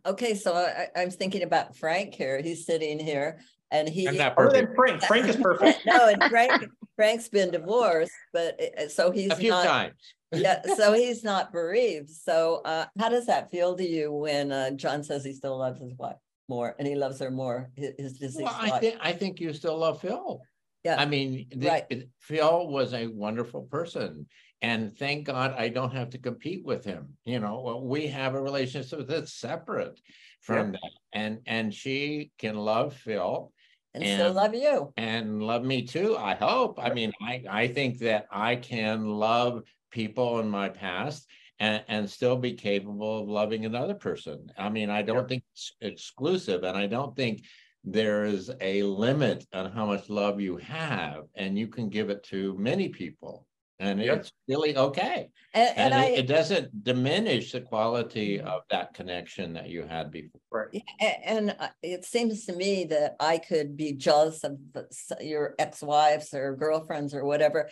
Okay, 0.04 0.34
so 0.34 0.54
I, 0.54 0.88
I'm 0.96 1.10
thinking 1.10 1.42
about 1.42 1.76
Frank 1.76 2.14
here. 2.14 2.40
He's 2.42 2.66
sitting 2.66 2.98
here 2.98 3.40
and 3.70 3.88
he. 3.88 4.06
I'm 4.08 4.16
not 4.16 4.36
Other 4.38 4.48
perfect. 4.48 4.66
than 4.68 4.76
Frank, 4.76 5.02
Frank 5.04 5.28
is 5.28 5.36
perfect. 5.42 5.80
No, 5.86 6.08
and 6.08 6.22
Frank, 6.24 6.64
Frank's 6.96 7.28
been 7.28 7.50
divorced, 7.50 8.12
but 8.32 8.60
uh, 8.78 8.88
so 8.88 9.10
he's 9.10 9.30
A 9.32 9.36
few 9.36 9.50
not, 9.50 9.64
times. 9.64 9.94
yeah, 10.32 10.62
so 10.76 10.92
he's 10.92 11.24
not 11.24 11.52
bereaved. 11.52 12.10
So 12.10 12.62
uh, 12.64 12.86
how 12.98 13.08
does 13.08 13.26
that 13.26 13.50
feel 13.50 13.76
to 13.76 13.86
you 13.88 14.12
when 14.12 14.52
uh, 14.52 14.70
John 14.72 15.02
says 15.02 15.24
he 15.24 15.32
still 15.32 15.58
loves 15.58 15.80
his 15.80 15.94
wife 15.98 16.16
more 16.48 16.76
and 16.78 16.86
he 16.86 16.94
loves 16.94 17.18
her 17.20 17.30
more, 17.30 17.70
his, 17.76 17.92
his 17.98 18.12
deceased 18.18 18.42
Well, 18.44 18.56
I 18.58 18.78
think, 18.78 18.96
I 19.00 19.12
think 19.12 19.40
you 19.40 19.52
still 19.52 19.76
love 19.78 20.00
Phil. 20.00 20.40
Yeah. 20.84 20.94
I 20.96 21.04
mean, 21.04 21.46
the- 21.50 21.66
Right. 21.68 22.04
Phil 22.20 22.68
was 22.68 22.94
a 22.94 23.08
wonderful 23.08 23.62
person. 23.62 24.26
And 24.62 24.96
thank 24.96 25.26
God 25.26 25.54
I 25.56 25.68
don't 25.68 25.92
have 25.92 26.10
to 26.10 26.18
compete 26.18 26.64
with 26.64 26.84
him. 26.84 27.16
You 27.24 27.40
know, 27.40 27.82
we 27.84 28.06
have 28.08 28.34
a 28.34 28.40
relationship 28.40 29.06
that's 29.06 29.32
separate 29.34 30.00
from 30.40 30.72
that. 30.72 30.90
And, 31.12 31.40
and 31.46 31.74
she 31.74 32.30
can 32.38 32.56
love 32.56 32.94
Phil 32.94 33.52
And 33.94 34.06
still 34.06 34.32
love 34.32 34.54
you. 34.54 34.92
and 34.96 35.42
love 35.42 35.64
me 35.64 35.82
too, 35.86 36.16
I 36.16 36.34
hope. 36.34 36.78
I 36.80 36.90
mean, 36.90 37.12
I, 37.20 37.44
I 37.48 37.68
think 37.68 37.98
that 38.00 38.26
I 38.30 38.56
can 38.56 39.06
love 39.06 39.62
people 39.90 40.40
in 40.40 40.48
my 40.48 40.68
past 40.68 41.26
and, 41.58 41.82
and 41.88 42.08
still 42.10 42.36
be 42.36 42.52
capable 42.52 43.20
of 43.22 43.28
loving 43.28 43.64
another 43.64 43.94
person. 43.94 44.50
I 44.58 44.68
mean, 44.68 44.90
I 44.90 45.02
don't 45.02 45.16
Yep. 45.16 45.28
think 45.28 45.44
it's 45.52 45.72
exclusive 45.80 46.64
and 46.64 46.76
I 46.76 46.86
don't 46.86 47.14
think 47.16 47.44
there 47.84 48.24
is 48.24 48.50
a 48.60 48.82
limit 48.82 49.46
on 49.52 49.70
how 49.72 49.86
much 49.86 50.10
love 50.10 50.40
you 50.40 50.56
have 50.58 51.24
and 51.34 51.58
you 51.58 51.68
can 51.68 51.88
give 51.88 52.10
it 52.10 52.22
to 52.24 52.56
many 52.58 52.88
people. 52.88 53.46
And 53.78 54.00
Yep. 54.00 54.18
it's 54.20 54.32
really 54.48 54.76
okay. 54.76 55.28
And, 55.52 55.68
And 55.76 55.92
and 55.92 55.94
I. 55.94 56.04
it, 56.06 56.18
it 56.20 56.26
doesn't 56.26 56.82
diminish 56.84 57.52
the 57.52 57.60
quality 57.60 58.40
of 58.40 58.62
that 58.70 58.94
connection 58.94 59.52
that 59.52 59.68
you 59.68 59.82
had 59.82 60.10
before. 60.10 60.40
Right. 60.50 60.68
Yeah, 60.72 60.80
a- 61.08 61.28
And 61.28 61.56
uh, 61.58 61.68
it 61.82 62.04
seems 62.04 62.46
to 62.46 62.54
me 62.54 62.84
that 62.84 63.16
I 63.20 63.36
could 63.38 63.76
be 63.76 63.92
jealous 63.92 64.44
of 64.44 64.56
your 65.20 65.54
ex-wives 65.58 66.32
or 66.32 66.56
girlfriends 66.56 67.12
or 67.14 67.24
whatever, 67.26 67.68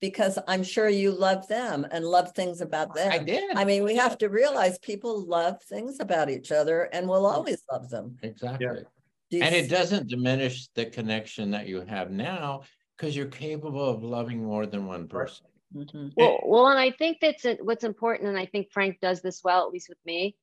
because 0.00 0.36
I'm 0.48 0.64
sure 0.64 0.88
you 0.88 1.12
love 1.12 1.46
them 1.46 1.86
and 1.92 2.04
love 2.04 2.32
things 2.32 2.60
about 2.60 2.94
them. 2.94 3.12
I 3.12 3.18
did. 3.18 3.56
I 3.56 3.64
mean, 3.64 3.84
we 3.84 3.94
have 3.96 4.18
to 4.18 4.28
realize 4.28 4.78
people 4.80 5.24
love 5.26 5.62
things 5.62 6.00
about 6.00 6.28
each 6.28 6.50
other 6.50 6.82
and 6.92 7.08
will 7.08 7.26
always 7.26 7.62
love 7.70 7.88
them. 7.88 8.16
Exactly. 8.22 8.84
Do 9.30 9.36
you 9.38 9.42
And 9.44 9.54
s- 9.54 9.64
it 9.66 9.70
doesn't 9.70 10.08
diminish 10.08 10.68
the 10.74 10.86
connection 10.86 11.50
that 11.52 11.66
you 11.68 11.82
have 11.82 12.10
now 12.10 12.62
because 12.96 13.16
you're 13.16 13.26
capable 13.26 13.88
of 13.88 14.02
loving 14.02 14.44
more 14.44 14.66
than 14.66 14.86
one 14.86 15.06
person. 15.08 15.46
Mhm. 15.74 16.12
Well, 16.16 16.40
well, 16.44 16.68
and 16.68 16.78
I 16.78 16.90
think 16.92 17.18
that's 17.20 17.44
it- 17.44 17.64
what's 17.64 17.84
important, 17.84 18.28
and 18.28 18.38
I 18.38 18.46
think 18.46 18.72
Frank 18.72 19.00
does 19.00 19.20
this 19.20 19.42
well, 19.44 19.66
at 19.66 19.72
least 19.72 19.88
with 19.88 19.98
me. 20.06 20.36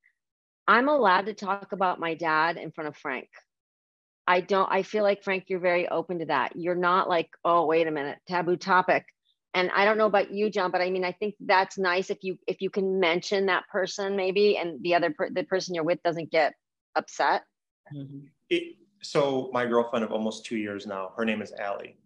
I'm 0.68 0.88
allowed 0.88 1.26
to 1.26 1.34
talk 1.34 1.72
about 1.72 2.00
my 2.00 2.14
dad 2.14 2.58
in 2.58 2.72
front 2.72 2.88
of 2.88 2.98
Frank. 2.98 3.30
I 4.28 4.40
don't, 4.42 4.72
I 4.72 4.84
feel 4.84 5.04
like 5.04 5.24
Frank, 5.24 5.46
you're 5.48 5.60
very 5.60 5.88
open 5.90 6.20
to 6.20 6.26
that. 6.28 6.56
You're 6.56 6.76
not 6.76 7.10
like, 7.10 7.30
oh, 7.44 7.66
wait 7.66 7.88
a 7.88 7.92
minute, 7.92 8.20
taboo 8.28 8.56
topic. 8.58 9.06
and 9.56 9.70
I 9.72 9.86
don't 9.86 10.00
know 10.00 10.08
about 10.08 10.32
you, 10.32 10.50
John, 10.50 10.72
but 10.72 10.82
I 10.82 10.90
mean, 10.90 11.06
I 11.06 11.12
think 11.12 11.36
that's 11.40 11.78
nice 11.78 12.10
if 12.10 12.24
you 12.24 12.40
if 12.48 12.62
you 12.62 12.70
can 12.72 13.00
mention 13.00 13.46
that 13.48 13.68
person 13.72 14.16
maybe, 14.16 14.58
and 14.58 14.82
the 14.82 14.96
other 14.96 15.12
per, 15.12 15.30
the 15.30 15.44
person 15.44 15.76
you're 15.76 15.84
with 15.84 16.02
doesn't 16.04 16.32
get 16.32 16.56
upset. 16.96 17.44
Mhm. 17.94 18.30
It, 18.50 18.78
so 19.04 19.52
my 19.54 19.66
girlfriend 19.66 20.06
of 20.06 20.12
almost 20.12 20.46
two 20.46 20.58
years 20.58 20.88
now, 20.88 21.14
her 21.18 21.26
name 21.26 21.42
is 21.42 21.52
Allie. 21.54 21.98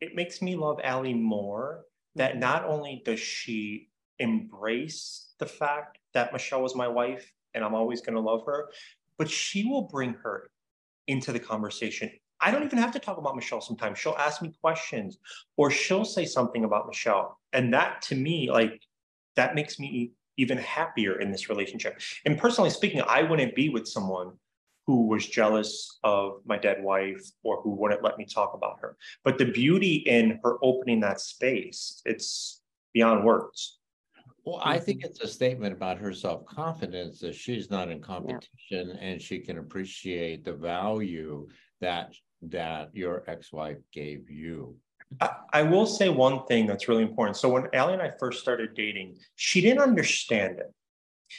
It 0.00 0.14
makes 0.14 0.42
me 0.42 0.56
love 0.56 0.78
Allie 0.82 1.14
more 1.14 1.84
that 2.14 2.32
mm-hmm. 2.32 2.40
not 2.40 2.64
only 2.64 3.02
does 3.04 3.20
she 3.20 3.88
embrace 4.18 5.28
the 5.38 5.46
fact 5.46 5.98
that 6.14 6.32
Michelle 6.32 6.62
was 6.62 6.74
my 6.74 6.88
wife 6.88 7.30
and 7.54 7.64
I'm 7.64 7.74
always 7.74 8.00
going 8.00 8.14
to 8.14 8.20
love 8.20 8.44
her, 8.46 8.70
but 9.18 9.30
she 9.30 9.64
will 9.64 9.82
bring 9.82 10.14
her 10.22 10.50
into 11.06 11.32
the 11.32 11.40
conversation. 11.40 12.10
I 12.40 12.50
don't 12.50 12.64
even 12.64 12.78
have 12.78 12.92
to 12.92 12.98
talk 12.98 13.16
about 13.16 13.36
Michelle 13.36 13.60
sometimes. 13.60 13.98
She'll 13.98 14.16
ask 14.18 14.42
me 14.42 14.52
questions 14.60 15.18
or 15.56 15.70
she'll 15.70 16.04
say 16.04 16.26
something 16.26 16.64
about 16.64 16.86
Michelle. 16.86 17.38
And 17.52 17.72
that 17.72 18.02
to 18.02 18.14
me, 18.14 18.50
like, 18.50 18.82
that 19.36 19.54
makes 19.54 19.78
me 19.78 20.12
even 20.36 20.58
happier 20.58 21.18
in 21.20 21.30
this 21.30 21.48
relationship. 21.48 21.98
And 22.26 22.38
personally 22.38 22.70
speaking, 22.70 23.02
I 23.06 23.22
wouldn't 23.22 23.54
be 23.54 23.70
with 23.70 23.88
someone 23.88 24.32
who 24.86 25.06
was 25.06 25.26
jealous 25.26 25.98
of 26.04 26.40
my 26.46 26.56
dead 26.56 26.82
wife 26.82 27.22
or 27.42 27.60
who 27.62 27.70
wouldn't 27.70 28.04
let 28.04 28.18
me 28.18 28.24
talk 28.24 28.54
about 28.54 28.78
her. 28.80 28.96
But 29.24 29.36
the 29.36 29.46
beauty 29.46 29.96
in 30.06 30.38
her 30.44 30.56
opening 30.62 31.00
that 31.00 31.20
space, 31.20 32.00
it's 32.04 32.62
beyond 32.94 33.24
words. 33.24 33.78
Well, 34.44 34.60
I 34.62 34.78
think 34.78 35.02
it's 35.02 35.20
a 35.20 35.26
statement 35.26 35.72
about 35.72 35.98
her 35.98 36.12
self-confidence 36.12 37.18
that 37.20 37.34
she's 37.34 37.68
not 37.68 37.90
in 37.90 38.00
competition 38.00 38.92
and 39.00 39.20
she 39.20 39.40
can 39.40 39.58
appreciate 39.58 40.44
the 40.44 40.52
value 40.52 41.48
that 41.80 42.14
that 42.42 42.90
your 42.92 43.24
ex-wife 43.26 43.78
gave 43.92 44.30
you. 44.30 44.76
I, 45.20 45.30
I 45.52 45.62
will 45.62 45.86
say 45.86 46.08
one 46.10 46.46
thing 46.46 46.66
that's 46.66 46.86
really 46.86 47.02
important. 47.02 47.36
So 47.36 47.48
when 47.48 47.66
Allie 47.72 47.94
and 47.94 48.02
I 48.02 48.12
first 48.20 48.40
started 48.40 48.74
dating, 48.74 49.16
she 49.34 49.60
didn't 49.60 49.82
understand 49.82 50.58
it. 50.58 50.72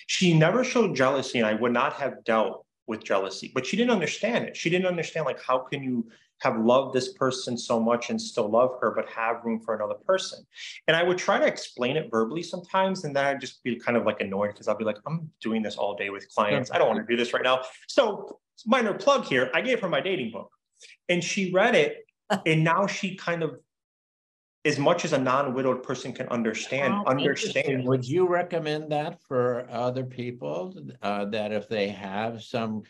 She 0.07 0.37
never 0.37 0.65
showed 0.65 0.95
jealousy, 0.95 1.37
and 1.37 1.47
I 1.47 1.53
would 1.53 1.71
not 1.71 1.93
have 1.93 2.25
dealt 2.25 2.65
with 2.87 3.03
jealousy, 3.03 3.51
but 3.53 3.65
she 3.65 3.77
didn't 3.77 3.91
understand 3.91 4.45
it. 4.45 4.55
She 4.55 4.69
didn't 4.69 4.87
understand 4.87 5.25
like 5.25 5.41
how 5.41 5.59
can 5.59 5.83
you 5.83 6.07
have 6.41 6.57
loved 6.59 6.93
this 6.93 7.13
person 7.13 7.57
so 7.57 7.79
much 7.79 8.09
and 8.09 8.21
still 8.21 8.49
love 8.49 8.71
her, 8.81 8.91
but 8.91 9.09
have 9.09 9.43
room 9.43 9.59
for 9.59 9.75
another 9.75 9.95
person. 10.05 10.45
And 10.87 10.95
I 10.95 11.03
would 11.03 11.17
try 11.17 11.39
to 11.39 11.45
explain 11.45 11.97
it 11.97 12.09
verbally 12.11 12.43
sometimes, 12.43 13.03
and 13.03 13.15
then 13.15 13.25
I'd 13.25 13.41
just 13.41 13.63
be 13.63 13.75
kind 13.75 13.97
of 13.97 14.05
like 14.05 14.21
annoyed 14.21 14.49
because 14.49 14.67
I'll 14.67 14.77
be 14.77 14.85
like, 14.85 14.97
I'm 15.07 15.29
doing 15.41 15.61
this 15.61 15.75
all 15.75 15.95
day 15.95 16.09
with 16.09 16.29
clients. 16.29 16.69
I 16.71 16.77
don't 16.77 16.87
want 16.87 16.99
to 16.99 17.11
do 17.11 17.17
this 17.17 17.33
right 17.33 17.43
now. 17.43 17.61
So 17.87 18.39
minor 18.65 18.93
plug 18.93 19.25
here. 19.25 19.49
I 19.53 19.61
gave 19.61 19.79
her 19.81 19.89
my 19.89 20.01
dating 20.01 20.31
book, 20.31 20.51
and 21.09 21.23
she 21.23 21.51
read 21.51 21.75
it, 21.75 22.05
and 22.45 22.63
now 22.63 22.87
she 22.87 23.15
kind 23.15 23.43
of 23.43 23.59
as 24.67 24.77
much 24.77 25.05
as 25.05 25.13
a 25.13 25.17
non-widowed 25.17 25.81
person 25.81 26.11
can 26.11 26.27
understand, 26.27 26.93
How 26.93 27.05
understand. 27.05 27.87
Would 27.87 28.05
you 28.05 28.27
recommend 28.27 28.91
that 28.91 29.21
for 29.23 29.65
other 29.71 30.03
people? 30.03 30.75
Uh, 31.01 31.25
that 31.25 31.53
if 31.53 31.69
they 31.69 31.87
have 31.87 32.43
some 32.43 32.83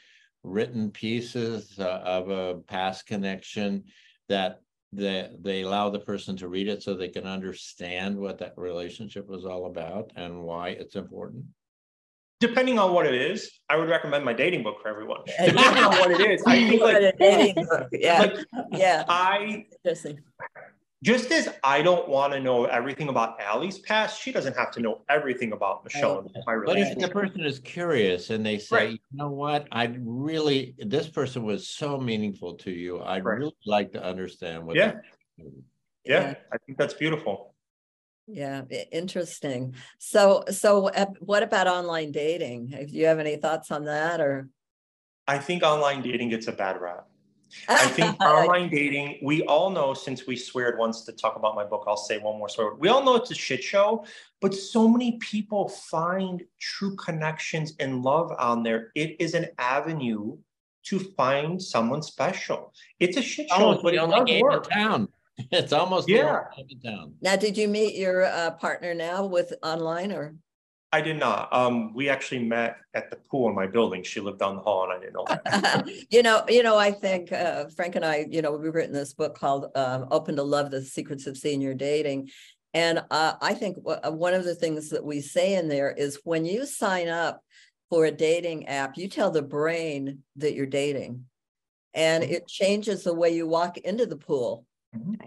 written 0.44 0.90
pieces 0.90 1.80
uh, 1.80 2.02
of 2.04 2.30
a 2.30 2.56
past 2.68 3.06
connection, 3.06 3.84
that 4.28 4.62
they, 4.92 5.30
they 5.40 5.62
allow 5.62 5.90
the 5.90 6.00
person 6.00 6.36
to 6.38 6.48
read 6.48 6.68
it 6.68 6.82
so 6.82 6.96
they 6.96 7.10
can 7.10 7.28
understand 7.28 8.18
what 8.18 8.40
that 8.40 8.54
relationship 8.58 9.28
was 9.28 9.46
all 9.46 9.68
about 9.68 10.12
and 10.16 10.44
why 10.44 10.70
it's 10.70 10.96
important? 10.96 11.46
Depending 12.40 12.78
on 12.78 12.94
what 12.94 13.08
it 13.08 13.16
is, 13.16 13.52
I 13.68 13.78
would 13.78 13.90
recommend 13.90 14.24
my 14.24 14.34
dating 14.34 14.64
book 14.64 14.80
for 14.82 14.90
everyone. 14.90 15.22
Depending 15.44 15.84
on 15.84 15.92
what 15.98 16.12
it 16.12 16.22
is, 16.22 16.44
I 16.46 16.70
think 16.70 16.82
like, 16.82 16.96
a 16.98 17.14
dating 17.18 17.66
book, 17.66 17.88
Yeah, 17.92 18.20
like 18.20 18.36
yeah. 18.72 19.04
I 19.10 19.66
interesting. 19.84 20.20
Just 21.04 21.32
as 21.32 21.48
I 21.64 21.82
don't 21.84 22.10
want 22.10 22.34
to 22.34 22.40
know 22.40 22.66
everything 22.66 23.10
about 23.10 23.40
Allie's 23.40 23.78
past, 23.80 24.22
she 24.22 24.32
doesn't 24.32 24.56
have 24.58 24.72
to 24.72 24.80
know 24.80 25.04
everything 25.10 25.52
about 25.52 25.84
Michelle 25.84 26.20
and 26.20 26.30
my 26.46 26.58
But 26.66 26.78
if 26.80 26.98
the 26.98 27.10
person 27.10 27.46
is 27.46 27.60
curious 27.60 28.32
and 28.32 28.46
they 28.46 28.58
say, 28.58 28.76
Right. 28.76 28.90
you 28.92 29.00
know 29.18 29.30
what, 29.30 29.68
I 29.72 29.96
really, 30.00 30.76
this 30.80 31.08
person 31.08 31.44
was 31.44 31.68
so 31.68 32.00
meaningful 32.00 32.56
to 32.56 32.72
you, 32.72 33.02
I'd 33.04 33.24
Right. 33.24 33.40
really 33.40 33.56
like 33.66 33.92
to 33.94 34.04
understand 34.04 34.66
what. 34.66 34.76
Yeah. 34.76 34.94
that- 34.94 35.04
Yeah, 36.04 36.36
I 36.52 36.58
think 36.66 36.78
that's 36.80 36.94
beautiful. 36.96 37.54
Yeah, 38.26 38.64
interesting. 38.92 39.76
So, 40.00 40.44
so 40.50 40.90
what 41.20 41.44
about 41.44 41.68
online 41.68 42.12
dating? 42.12 42.68
Do 42.68 42.86
you 42.90 43.06
have 43.06 43.20
any 43.20 43.36
thoughts 43.38 43.72
on 43.72 43.86
that 43.86 44.20
or? 44.20 44.50
I 45.28 45.38
think 45.38 45.62
online 45.64 46.02
dating 46.02 46.30
gets 46.30 46.48
a 46.48 46.54
bad 46.54 46.82
rap. 46.82 47.08
I 47.68 47.88
think 47.98 48.20
online 48.22 48.70
dating, 48.70 49.20
we 49.24 49.44
all 49.44 49.70
know 49.70 49.94
since 49.94 50.26
we 50.28 50.36
sweared 50.36 50.78
once 50.78 51.02
to 51.06 51.12
talk 51.12 51.36
about 51.36 51.56
my 51.56 51.64
book, 51.64 51.84
I'll 51.88 51.98
say 51.98 52.18
one 52.18 52.38
more 52.38 52.50
swear 52.50 52.68
word. 52.68 52.80
We 52.80 52.90
all 52.90 53.04
know 53.04 53.16
it's 53.16 53.32
a 53.32 53.36
shit 53.36 53.64
show, 53.64 54.06
but 54.42 54.54
so 54.54 54.88
many 54.88 55.18
people 55.20 55.68
find 55.70 56.44
true 56.60 56.96
connections 56.96 57.74
and 57.80 58.04
love 58.04 58.32
on 58.38 58.64
there. 58.64 58.92
It 58.96 59.16
is 59.20 59.34
an 59.34 59.48
avenue 59.58 60.38
to 60.84 61.00
find 61.00 61.62
someone 61.62 62.02
special. 62.02 62.74
It's 63.00 63.18
a 63.18 63.22
shit 63.22 63.50
show, 63.50 63.56
Almost 63.56 63.84
but 63.84 63.92
the 63.92 63.98
it 63.98 64.00
only 64.00 64.16
does 64.20 64.26
game 64.26 64.52
in 64.52 64.62
town. 64.64 65.08
It's 65.52 65.72
almost. 65.72 66.08
the 66.08 66.20
only 66.22 66.32
Yeah. 66.32 66.44
game 66.56 66.68
in 66.70 66.80
town. 66.80 67.14
Now, 67.22 67.36
did 67.36 67.58
you 67.58 67.68
meet 67.68 67.96
your 67.96 68.24
uh, 68.26 68.52
partner 68.52 68.94
now 68.96 69.26
with 69.26 69.54
online 69.64 70.12
or? 70.12 70.36
I 70.94 71.02
did 71.02 71.20
not. 71.20 71.52
Um, 71.54 71.94
we 71.94 72.08
actually 72.08 72.44
met 72.46 72.78
at 72.94 73.10
the 73.10 73.18
pool 73.18 73.50
in 73.50 73.56
my 73.56 73.68
building. 73.68 74.04
She 74.04 74.22
lived 74.22 74.40
down 74.40 74.56
the 74.56 74.62
hall 74.62 74.84
and 74.86 74.94
I 74.94 75.00
didn't 75.00 75.14
know 75.14 75.26
that. 75.28 75.86
You 76.10 76.24
know, 76.24 76.44
you 76.48 76.64
know, 76.64 76.78
I 76.78 76.92
think 76.92 77.32
uh, 77.32 77.66
Frank 77.76 77.96
and 77.98 78.06
I, 78.06 78.26
you 78.30 78.42
know, 78.42 78.56
we've 78.56 78.74
written 78.74 78.94
this 78.94 79.14
book 79.14 79.38
called 79.38 79.66
um, 79.76 80.08
Open 80.12 80.38
to 80.38 80.44
Love, 80.44 80.72
The 80.72 80.82
Secrets 80.82 81.28
of 81.28 81.38
Senior 81.38 81.74
Dating. 81.74 82.30
And 82.74 83.04
uh, 83.12 83.34
I 83.42 83.54
think 83.54 83.78
wha- 83.82 84.00
uh, 84.06 84.12
one 84.12 84.34
of 84.34 84.46
the 84.46 84.56
things 84.56 84.90
that 84.92 85.04
we 85.04 85.20
say 85.20 85.56
in 85.56 85.68
there 85.68 85.92
is 85.92 86.20
when 86.24 86.46
you 86.46 86.66
sign 86.66 87.10
up 87.10 87.42
for 87.90 88.06
a 88.06 88.12
dating 88.12 88.68
app, 88.68 88.98
you 88.98 89.10
tell 89.10 89.32
the 89.32 89.42
brain 89.42 90.20
that 90.38 90.54
you're 90.54 90.66
dating. 90.66 91.26
And 91.94 92.24
it 92.24 92.48
changes 92.48 93.04
the 93.04 93.14
way 93.14 93.32
you 93.32 93.48
walk 93.48 93.78
into 93.78 94.06
the 94.06 94.18
pool. 94.18 94.66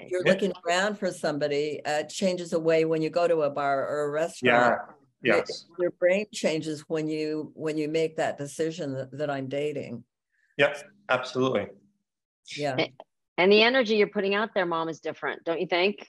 You're 0.09 0.25
Yeah. 0.25 0.33
looking 0.33 0.53
around 0.67 0.99
for 0.99 1.11
somebody, 1.13 1.85
uh, 1.85 2.01
it 2.01 2.09
changes 2.09 2.51
the 2.51 2.61
way 2.61 2.85
when 2.87 3.03
you 3.03 3.11
go 3.11 3.29
to 3.29 3.43
a 3.43 3.51
bar 3.51 3.87
or 3.87 4.05
a 4.05 4.11
restaurant. 4.11 4.43
Yeah, 4.43 4.69
Your- 4.69 4.97
yes. 5.23 5.67
Your 5.79 5.91
brain 5.91 6.27
changes 6.33 6.85
when 6.89 7.09
you, 7.09 7.53
when 7.55 7.77
you 7.77 7.89
make 7.89 8.17
that 8.17 8.39
decision 8.39 8.95
that, 8.95 9.17
that 9.19 9.31
I'm 9.31 9.49
dating. 9.49 10.05
Yep, 10.59 10.91
absolutely. 11.09 11.69
Yeah. 12.57 12.87
And 13.39 13.51
the 13.51 13.63
energy 13.63 13.97
you're 13.97 14.09
putting 14.09 14.35
out 14.35 14.51
there, 14.55 14.67
mom, 14.67 14.89
is 14.89 15.01
different, 15.01 15.45
don't 15.45 15.61
you 15.61 15.67
think? 15.67 16.07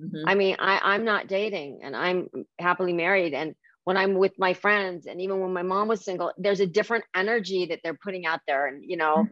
Mhm. 0.00 0.24
I 0.26 0.34
mean, 0.34 0.56
I, 0.58 0.80
I'm 0.82 1.04
not 1.04 1.28
dating 1.28 1.80
and 1.82 1.96
I'm 1.96 2.28
happily 2.58 2.92
married. 2.92 3.32
And 3.32 3.54
when 3.84 3.96
I'm 3.96 4.14
with 4.14 4.32
my 4.38 4.54
friends, 4.54 5.06
and 5.06 5.20
even 5.20 5.40
when 5.40 5.52
my 5.52 5.62
mom 5.62 5.88
was 5.88 6.04
single, 6.04 6.32
there's 6.36 6.60
a 6.60 6.66
different 6.66 7.04
energy 7.14 7.66
that 7.66 7.80
they're 7.84 7.98
putting 8.02 8.26
out 8.26 8.40
there. 8.46 8.66
And, 8.66 8.82
you 8.84 8.96
know, 8.96 9.28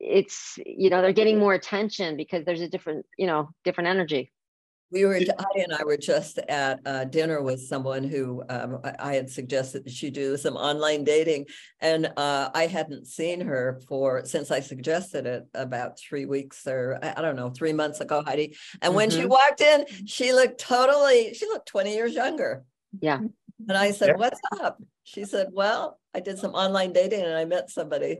it's, 0.00 0.58
you 0.64 0.90
know, 0.90 1.02
they're 1.02 1.12
getting 1.12 1.38
more 1.38 1.54
attention 1.54 2.16
because 2.16 2.44
there's 2.44 2.62
a 2.62 2.68
different, 2.68 3.06
you 3.16 3.26
know, 3.26 3.50
different 3.64 3.88
energy. 3.88 4.32
We 4.92 5.04
were, 5.04 5.14
Heidi 5.14 5.62
and 5.64 5.72
I 5.72 5.82
were 5.82 5.96
just 5.96 6.38
at 6.38 6.80
uh, 6.86 7.04
dinner 7.04 7.42
with 7.42 7.60
someone 7.60 8.04
who 8.04 8.44
um, 8.48 8.78
I, 8.84 8.94
I 9.00 9.14
had 9.14 9.28
suggested 9.28 9.84
that 9.84 9.92
she 9.92 10.10
do 10.10 10.36
some 10.36 10.54
online 10.56 11.02
dating. 11.02 11.46
And 11.80 12.12
uh, 12.16 12.50
I 12.54 12.66
hadn't 12.68 13.06
seen 13.08 13.40
her 13.40 13.80
for, 13.88 14.24
since 14.24 14.52
I 14.52 14.60
suggested 14.60 15.26
it 15.26 15.46
about 15.54 15.98
three 15.98 16.24
weeks 16.24 16.66
or 16.68 17.00
I, 17.02 17.14
I 17.16 17.22
don't 17.22 17.34
know, 17.34 17.50
three 17.50 17.72
months 17.72 18.00
ago, 18.00 18.22
Heidi. 18.24 18.56
And 18.80 18.94
when 18.94 19.10
she 19.10 19.22
Mhm. 19.22 19.28
walked 19.30 19.60
in, 19.60 19.86
she 20.06 20.32
looked 20.32 20.60
totally, 20.60 21.34
she 21.34 21.46
looked 21.46 21.66
20 21.66 21.92
years 21.92 22.14
younger. 22.14 22.64
Yeah. 23.00 23.18
And 23.68 23.76
I 23.76 23.90
said, 23.90 24.10
Yeah. 24.10 24.16
what's 24.18 24.40
up? 24.60 24.80
She 25.02 25.24
said, 25.24 25.48
well, 25.52 25.98
I 26.14 26.20
did 26.20 26.38
some 26.38 26.52
online 26.52 26.92
dating 26.92 27.22
and 27.22 27.34
I 27.34 27.44
met 27.44 27.70
somebody. 27.70 28.18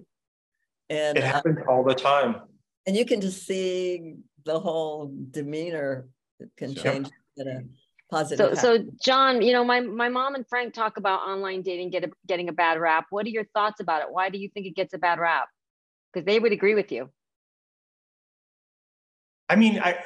And, 0.91 1.17
It 1.17 1.23
uh, 1.25 1.29
happens 1.29 1.59
all 1.69 1.85
the 1.85 1.95
time. 1.95 2.41
and 2.87 2.97
you 2.97 3.05
can 3.05 3.21
just 3.21 3.47
see 3.47 4.15
the 4.45 4.59
whole 4.59 5.13
demeanor 5.31 6.09
can 6.57 6.75
Sure. 6.75 6.83
change 6.83 7.09
in 7.37 7.49
a 7.49 7.65
positive. 8.11 8.59
So, 8.59 8.79
so 8.79 8.85
John, 9.03 9.43
you 9.43 9.53
know, 9.53 9.65
my, 9.65 9.81
my 9.81 10.09
mom 10.09 10.35
and 10.35 10.47
Frank 10.49 10.75
talk 10.75 10.97
about 10.97 11.21
online 11.21 11.63
dating 11.63 11.91
get 11.91 12.05
a, 12.05 12.11
getting 12.27 12.49
a 12.49 12.53
bad 12.53 12.81
rap. 12.81 13.07
What 13.11 13.27
are 13.27 13.31
your 13.31 13.47
thoughts 13.55 13.81
about 13.81 14.03
it? 14.03 14.09
Why 14.11 14.31
do 14.31 14.39
you 14.39 14.49
think 14.49 14.67
it 14.67 14.77
gets 14.77 14.95
a 14.95 14.99
bad 14.99 15.19
rap? 15.19 15.49
Because 16.13 16.27
they 16.27 16.39
would 16.39 16.53
agree 16.53 16.75
with 16.75 16.93
you. 16.93 17.11
I 19.49 19.57
mean, 19.57 19.79
I 19.79 19.99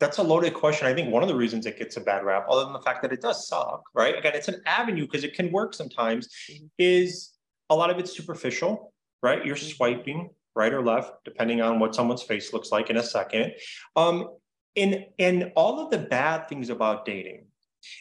that's 0.00 0.18
a 0.18 0.22
loaded 0.22 0.54
question. 0.54 0.88
I 0.88 0.94
think 0.94 1.12
one 1.12 1.22
of 1.22 1.28
the 1.28 1.36
reasons 1.36 1.64
it 1.64 1.78
gets 1.78 1.96
a 1.96 2.00
bad 2.00 2.24
rap, 2.24 2.46
other 2.50 2.64
than 2.64 2.72
the 2.72 2.80
fact 2.80 3.02
that 3.02 3.12
it 3.12 3.20
does 3.20 3.46
suck, 3.46 3.84
right? 3.94 4.18
Again, 4.18 4.32
it's 4.34 4.48
an 4.48 4.60
avenue 4.66 5.06
because 5.06 5.22
it 5.22 5.34
can 5.34 5.52
work 5.52 5.74
sometimes, 5.74 6.28
Mhm. 6.50 6.68
is 6.76 7.38
a 7.70 7.76
lot 7.76 7.88
of 7.88 8.00
it's 8.00 8.10
superficial, 8.10 8.92
right? 9.22 9.46
You're 9.46 9.54
swiping 9.54 10.30
right 10.56 10.72
or 10.72 10.82
left, 10.82 11.24
depending 11.24 11.60
on 11.60 11.78
what 11.78 11.94
someone's 11.94 12.24
face 12.24 12.52
looks 12.52 12.72
like 12.72 12.90
in 12.90 12.96
a 12.96 13.02
second. 13.02 13.54
Um, 13.94 14.36
and 14.76 15.06
and 15.18 15.52
all 15.56 15.80
of 15.80 15.90
the 15.90 15.98
bad 15.98 16.48
things 16.48 16.70
about 16.70 17.04
dating, 17.04 17.46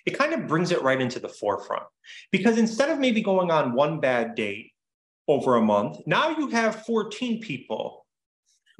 it 0.05 0.17
kind 0.17 0.33
of 0.33 0.47
brings 0.47 0.71
it 0.71 0.81
right 0.81 1.01
into 1.01 1.19
the 1.19 1.29
forefront. 1.29 1.83
Because 2.31 2.57
instead 2.57 2.89
of 2.89 2.99
maybe 2.99 3.21
going 3.21 3.51
on 3.51 3.73
one 3.73 3.99
bad 3.99 4.35
date 4.35 4.71
over 5.27 5.55
a 5.55 5.61
month, 5.61 5.97
now 6.05 6.37
you 6.37 6.47
have 6.49 6.85
14 6.85 7.41
people 7.41 8.05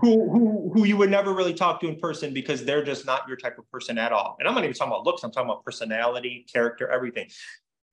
who 0.00 0.30
who 0.30 0.70
who 0.72 0.84
you 0.84 0.96
would 0.96 1.10
never 1.10 1.34
really 1.34 1.54
talk 1.54 1.80
to 1.80 1.88
in 1.88 1.98
person 1.98 2.32
because 2.32 2.64
they're 2.64 2.84
just 2.84 3.04
not 3.06 3.26
your 3.28 3.36
type 3.36 3.58
of 3.58 3.70
person 3.70 3.98
at 3.98 4.12
all. 4.12 4.36
And 4.38 4.48
I'm 4.48 4.54
not 4.54 4.64
even 4.64 4.74
talking 4.74 4.92
about 4.92 5.04
looks. 5.04 5.22
I'm 5.22 5.30
talking 5.30 5.50
about 5.50 5.64
personality, 5.64 6.46
character, 6.52 6.88
everything. 6.88 7.28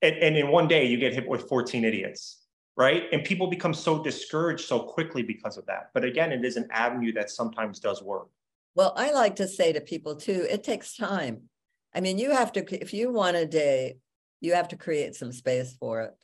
And, 0.02 0.14
and 0.16 0.36
in 0.36 0.48
one 0.48 0.68
day, 0.68 0.86
you 0.86 0.98
get 0.98 1.14
hit 1.14 1.26
with 1.26 1.48
14 1.48 1.84
idiots, 1.84 2.42
right? 2.76 3.04
And 3.12 3.24
people 3.24 3.48
become 3.48 3.72
so 3.72 4.02
discouraged 4.02 4.66
so 4.66 4.80
quickly 4.80 5.22
because 5.22 5.56
of 5.56 5.66
that. 5.66 5.90
But 5.94 6.04
again, 6.04 6.32
it 6.32 6.44
is 6.44 6.56
an 6.56 6.68
avenue 6.70 7.12
that 7.14 7.30
sometimes 7.30 7.80
does 7.80 8.02
work. 8.02 8.28
Well, 8.76 8.92
I 8.94 9.10
like 9.12 9.36
to 9.36 9.48
say 9.48 9.72
to 9.72 9.80
people 9.80 10.16
too, 10.16 10.46
it 10.48 10.62
takes 10.62 10.96
time. 10.96 11.48
I 11.94 12.02
mean, 12.02 12.18
you 12.18 12.30
have 12.30 12.52
to, 12.52 12.80
if 12.82 12.92
you 12.92 13.10
want 13.10 13.38
a 13.38 13.46
day, 13.46 13.96
you 14.40 14.52
have 14.52 14.68
to 14.68 14.76
create 14.76 15.14
some 15.14 15.32
space 15.32 15.74
for 15.80 16.02
it. 16.02 16.14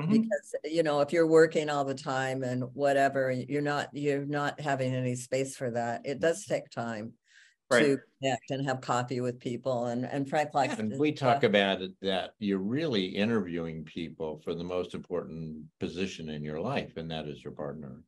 Mhm. 0.00 0.10
Because, 0.10 0.54
you 0.64 0.82
know, 0.82 1.02
if 1.02 1.12
you're 1.12 1.26
working 1.26 1.68
all 1.68 1.84
the 1.84 1.94
time 1.94 2.42
and 2.42 2.64
whatever, 2.72 3.30
you're 3.30 3.60
not, 3.60 3.90
you're 3.92 4.24
not 4.24 4.58
having 4.58 4.94
any 4.94 5.14
space 5.14 5.54
for 5.54 5.70
that. 5.70 6.06
It 6.06 6.18
does 6.18 6.46
take 6.46 6.70
time 6.70 7.12
Right. 7.70 7.84
to 7.84 7.98
connect 8.20 8.50
and 8.50 8.66
have 8.66 8.80
coffee 8.80 9.20
with 9.20 9.38
people 9.38 9.86
and, 9.86 10.06
and 10.06 10.28
Frank 10.28 10.54
likes. 10.54 10.78
And 10.78 10.98
we 10.98 11.12
talk 11.12 11.42
about 11.42 11.82
it, 11.82 11.92
that 12.00 12.34
you're 12.38 12.58
really 12.58 13.04
interviewing 13.04 13.84
people 13.84 14.40
for 14.44 14.54
the 14.54 14.64
most 14.64 14.94
important 14.94 15.66
position 15.78 16.30
in 16.30 16.42
your 16.42 16.60
life, 16.60 16.96
and 16.96 17.10
that 17.10 17.28
is 17.28 17.44
your 17.44 17.52
partner. 17.52 18.02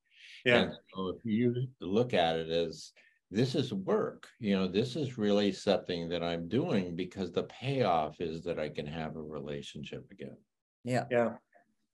Yeah. 0.44 0.62
And 0.62 0.72
so 0.94 1.08
if 1.08 1.24
you 1.24 1.66
look 1.80 2.14
at 2.14 2.36
it 2.36 2.48
as, 2.48 2.92
this 3.34 3.54
is 3.56 3.74
work, 3.74 4.28
you 4.38 4.56
know, 4.56 4.68
this 4.68 4.94
is 4.94 5.18
really 5.18 5.50
something 5.50 6.08
that 6.08 6.22
I'm 6.22 6.48
doing 6.48 6.94
because 6.94 7.32
the 7.32 7.42
payoff 7.44 8.20
is 8.20 8.44
that 8.44 8.58
I 8.60 8.68
can 8.68 8.86
have 8.86 9.16
a 9.16 9.22
relationship 9.22 10.06
again. 10.12 10.36
Yeah, 10.84 11.04
Yeah. 11.10 11.34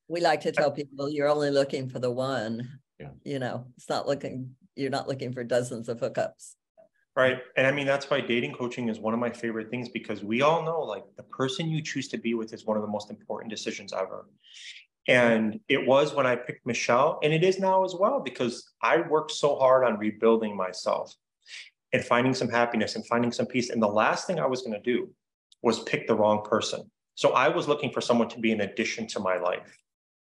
we 0.09 0.21
like 0.21 0.43
to 0.43 0.53
tell 0.53 0.71
people 0.71 1.09
you're 1.09 1.29
only 1.29 1.51
looking 1.51 1.89
for 1.89 1.99
the 1.99 2.11
one. 2.11 2.81
Yeah. 2.99 3.11
You 3.25 3.39
know, 3.39 3.67
it's 3.77 3.89
not 3.89 4.07
looking, 4.07 4.55
you're 4.77 4.91
not 4.91 5.09
looking 5.09 5.33
for 5.33 5.43
dozens 5.43 5.89
of 5.89 6.01
hookups. 6.01 6.57
Right. 7.17 7.39
And 7.57 7.67
I 7.67 7.73
mean, 7.73 7.87
that's 7.87 8.11
why 8.11 8.21
dating 8.21 8.53
coaching 8.53 8.89
is 8.89 9.01
one 9.01 9.15
of 9.15 9.21
my 9.21 9.31
favorite 9.31 9.71
things 9.71 9.89
because 9.89 10.23
we 10.23 10.43
all 10.43 10.63
know 10.63 10.81
like 10.81 11.05
the 11.17 11.23
person 11.25 11.69
you 11.69 11.83
choose 11.83 12.09
to 12.09 12.19
be 12.19 12.35
with 12.35 12.53
is 12.53 12.67
one 12.67 12.77
of 12.77 12.83
the 12.83 12.89
most 12.89 13.11
important 13.11 13.51
decisions 13.51 13.93
ever. 13.93 14.27
And 15.09 15.59
it 15.69 15.87
was 15.87 16.15
when 16.15 16.27
I 16.27 16.37
picked 16.37 16.67
Michelle, 16.67 17.19
and 17.23 17.33
it 17.33 17.43
is 17.43 17.59
now 17.59 17.85
as 17.85 17.95
well 17.99 18.21
because 18.21 18.71
I 18.83 19.01
worked 19.01 19.33
so 19.33 19.57
hard 19.57 19.85
on 19.85 19.99
rebuilding 19.99 20.55
myself 20.55 21.15
and 21.93 22.05
finding 22.05 22.35
some 22.35 22.49
happiness 22.49 22.97
and 22.97 23.07
finding 23.07 23.33
some 23.33 23.47
peace. 23.47 23.71
And 23.71 23.83
the 23.83 23.89
last 23.89 24.27
thing 24.27 24.39
I 24.39 24.47
was 24.47 24.63
going 24.63 24.73
to 24.73 24.81
do 24.81 25.11
was 25.63 25.83
pick 25.85 26.07
the 26.07 26.15
wrong 26.15 26.45
person. 26.45 26.91
So 27.15 27.31
I 27.33 27.49
was 27.49 27.69
looking 27.69 27.91
for 27.91 28.01
someone 28.01 28.29
to 28.29 28.39
be 28.39 28.53
an 28.53 28.63
addition 28.63 29.07
to 29.09 29.21
my 29.21 29.37
life. 29.37 29.77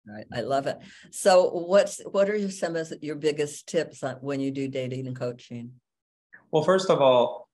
Right, 0.06 0.26
I 0.32 0.40
love 0.40 0.66
it. 0.66 0.78
So 1.12 1.48
what's, 1.48 2.00
what 2.10 2.28
are 2.28 2.50
some 2.50 2.74
of 2.74 2.92
your 3.00 3.14
biggest 3.14 3.68
tips 3.68 4.02
when 4.20 4.40
you 4.40 4.50
do 4.50 4.66
dating 4.66 5.06
and 5.06 5.16
coaching? 5.16 5.72
Well, 6.50 6.64
first 6.64 6.90
of 6.90 7.00
all, 7.00 7.48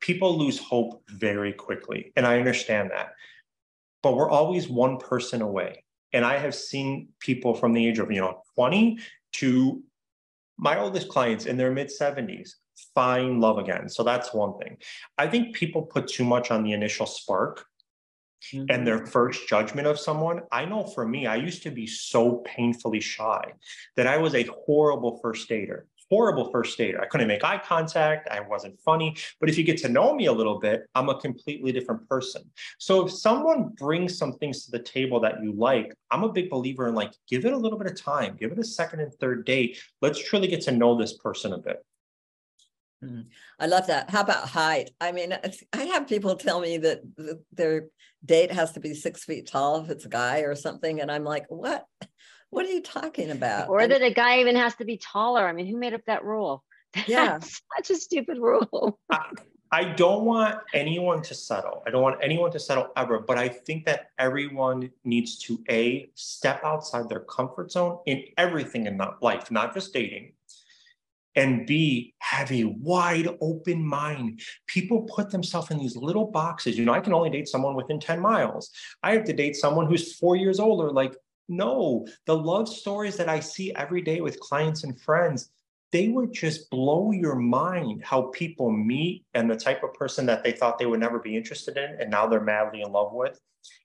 people 0.00 0.36
lose 0.36 0.58
hope 0.58 1.02
very 1.08 1.52
quickly, 1.52 2.12
and 2.16 2.26
I 2.26 2.38
understand 2.38 2.90
that. 2.90 3.12
But 4.02 4.16
we're 4.16 4.30
always 4.30 4.68
one 4.68 4.98
person 4.98 5.42
away. 5.42 5.84
And 6.12 6.24
I 6.24 6.38
have 6.38 6.54
seen 6.54 7.08
people 7.20 7.54
from 7.54 7.72
the 7.72 7.86
age 7.86 7.98
of, 7.98 8.10
you 8.10 8.20
know, 8.20 8.42
20 8.56 8.98
to 9.34 9.82
my 10.58 10.78
oldest 10.78 11.08
clients 11.08 11.46
in 11.46 11.56
their 11.56 11.70
mid 11.70 11.88
70s 11.88 12.50
find 12.94 13.40
love 13.40 13.58
again. 13.58 13.88
So 13.88 14.02
that's 14.02 14.34
one 14.34 14.58
thing. 14.58 14.76
I 15.18 15.26
think 15.26 15.54
people 15.54 15.82
put 15.82 16.08
too 16.08 16.24
much 16.24 16.50
on 16.50 16.62
the 16.62 16.72
initial 16.72 17.06
spark 17.06 17.66
and 18.52 18.86
their 18.86 18.98
mm-hmm. 18.98 19.06
first 19.06 19.48
judgment 19.48 19.86
of 19.86 19.98
someone. 19.98 20.42
I 20.52 20.64
know 20.64 20.84
for 20.84 21.06
me, 21.06 21.26
I 21.26 21.36
used 21.36 21.62
to 21.64 21.70
be 21.70 21.86
so 21.86 22.42
painfully 22.44 23.00
shy 23.00 23.52
that 23.96 24.06
I 24.06 24.18
was 24.18 24.34
a 24.34 24.44
horrible 24.44 25.18
first 25.22 25.48
dater. 25.48 25.82
Horrible 26.08 26.52
first 26.52 26.78
dater. 26.78 27.00
I 27.00 27.06
couldn't 27.06 27.26
make 27.26 27.42
eye 27.42 27.58
contact. 27.58 28.28
I 28.30 28.38
wasn't 28.38 28.78
funny. 28.80 29.16
But 29.40 29.48
if 29.48 29.58
you 29.58 29.64
get 29.64 29.78
to 29.78 29.88
know 29.88 30.14
me 30.14 30.26
a 30.26 30.32
little 30.32 30.60
bit, 30.60 30.82
I'm 30.94 31.08
a 31.08 31.20
completely 31.20 31.72
different 31.72 32.08
person. 32.08 32.48
So 32.78 33.04
if 33.04 33.12
someone 33.12 33.70
brings 33.76 34.16
some 34.16 34.34
things 34.34 34.64
to 34.64 34.70
the 34.70 34.78
table 34.78 35.18
that 35.20 35.42
you 35.42 35.52
like, 35.52 35.92
I'm 36.12 36.22
a 36.22 36.32
big 36.32 36.48
believer 36.48 36.86
in 36.86 36.94
like, 36.94 37.12
give 37.28 37.44
it 37.44 37.52
a 37.52 37.56
little 37.56 37.78
bit 37.78 37.90
of 37.90 38.00
time, 38.00 38.36
give 38.38 38.52
it 38.52 38.58
a 38.58 38.64
second 38.64 39.00
and 39.00 39.12
third 39.14 39.44
date. 39.46 39.82
Let's 40.00 40.22
truly 40.22 40.46
get 40.46 40.60
to 40.62 40.72
know 40.72 40.96
this 40.96 41.14
person 41.14 41.54
a 41.54 41.58
bit. 41.58 41.84
Mm-hmm. 43.04 43.22
I 43.60 43.66
love 43.66 43.86
that. 43.88 44.10
How 44.10 44.22
about 44.22 44.48
height? 44.48 44.90
I 45.00 45.12
mean, 45.12 45.36
I 45.72 45.82
have 45.84 46.08
people 46.08 46.34
tell 46.36 46.60
me 46.60 46.78
that 46.78 47.02
their 47.52 47.86
date 48.24 48.50
has 48.50 48.72
to 48.72 48.80
be 48.80 48.94
six 48.94 49.24
feet 49.24 49.46
tall 49.48 49.84
if 49.84 49.90
it's 49.90 50.06
a 50.06 50.10
guy 50.10 50.40
or 50.40 50.54
something, 50.54 51.00
and 51.00 51.10
I'm 51.10 51.24
like, 51.24 51.46
what? 51.48 51.86
What 52.50 52.64
are 52.64 52.70
you 52.70 52.82
talking 52.82 53.30
about? 53.30 53.68
Or 53.68 53.86
that 53.86 54.02
a 54.02 54.12
guy 54.12 54.40
even 54.40 54.56
has 54.56 54.74
to 54.76 54.84
be 54.84 54.98
taller. 54.98 55.46
I 55.46 55.52
mean, 55.52 55.66
who 55.66 55.76
made 55.76 55.94
up 55.94 56.02
that 56.06 56.24
rule? 56.24 56.64
Yeah. 57.06 57.38
Such 57.40 57.90
a 57.90 57.96
stupid 57.96 58.38
rule. 58.38 58.98
I 59.72 59.84
don't 59.84 60.24
want 60.24 60.60
anyone 60.72 61.22
to 61.22 61.34
settle. 61.34 61.82
I 61.86 61.90
don't 61.90 62.02
want 62.02 62.18
anyone 62.22 62.50
to 62.52 62.58
settle 62.58 62.88
ever, 62.96 63.18
but 63.18 63.36
I 63.36 63.48
think 63.48 63.84
that 63.86 64.10
everyone 64.18 64.90
needs 65.04 65.38
to 65.40 65.62
A, 65.68 66.08
step 66.14 66.62
outside 66.64 67.08
their 67.08 67.20
comfort 67.20 67.72
zone 67.72 67.98
in 68.06 68.24
everything 68.38 68.86
in 68.86 68.98
life, 69.20 69.50
not 69.50 69.74
just 69.74 69.92
dating. 69.92 70.32
And 71.36 71.66
B, 71.66 72.14
have 72.18 72.50
a 72.50 72.64
wide 72.64 73.28
open 73.40 73.86
mind. 73.86 74.40
People 74.66 75.02
put 75.02 75.30
themselves 75.30 75.70
in 75.70 75.78
these 75.78 75.96
little 75.96 76.26
boxes. 76.26 76.78
You 76.78 76.84
know, 76.84 76.94
I 76.94 77.00
can 77.00 77.12
only 77.12 77.30
date 77.30 77.46
someone 77.46 77.76
within 77.76 78.00
10 78.00 78.18
miles. 78.18 78.70
I 79.02 79.12
have 79.12 79.24
to 79.24 79.32
date 79.32 79.54
someone 79.54 79.86
who's 79.86 80.16
four 80.16 80.36
years 80.36 80.58
older. 80.58 80.90
Like, 80.90 81.14
no, 81.48 82.06
the 82.24 82.36
love 82.36 82.68
stories 82.68 83.16
that 83.18 83.28
I 83.28 83.40
see 83.40 83.74
every 83.74 84.02
day 84.02 84.20
with 84.20 84.40
clients 84.40 84.84
and 84.84 85.00
friends, 85.00 85.50
they 85.92 86.08
would 86.08 86.32
just 86.32 86.68
blow 86.70 87.12
your 87.12 87.36
mind 87.36 88.02
how 88.04 88.22
people 88.34 88.70
meet 88.70 89.24
and 89.34 89.48
the 89.48 89.56
type 89.56 89.82
of 89.82 89.94
person 89.94 90.26
that 90.26 90.42
they 90.42 90.52
thought 90.52 90.78
they 90.78 90.86
would 90.86 91.00
never 91.00 91.20
be 91.20 91.36
interested 91.36 91.76
in 91.76 91.96
and 92.00 92.10
now 92.10 92.26
they're 92.26 92.40
madly 92.40 92.82
in 92.82 92.90
love 92.90 93.12
with. 93.12 93.38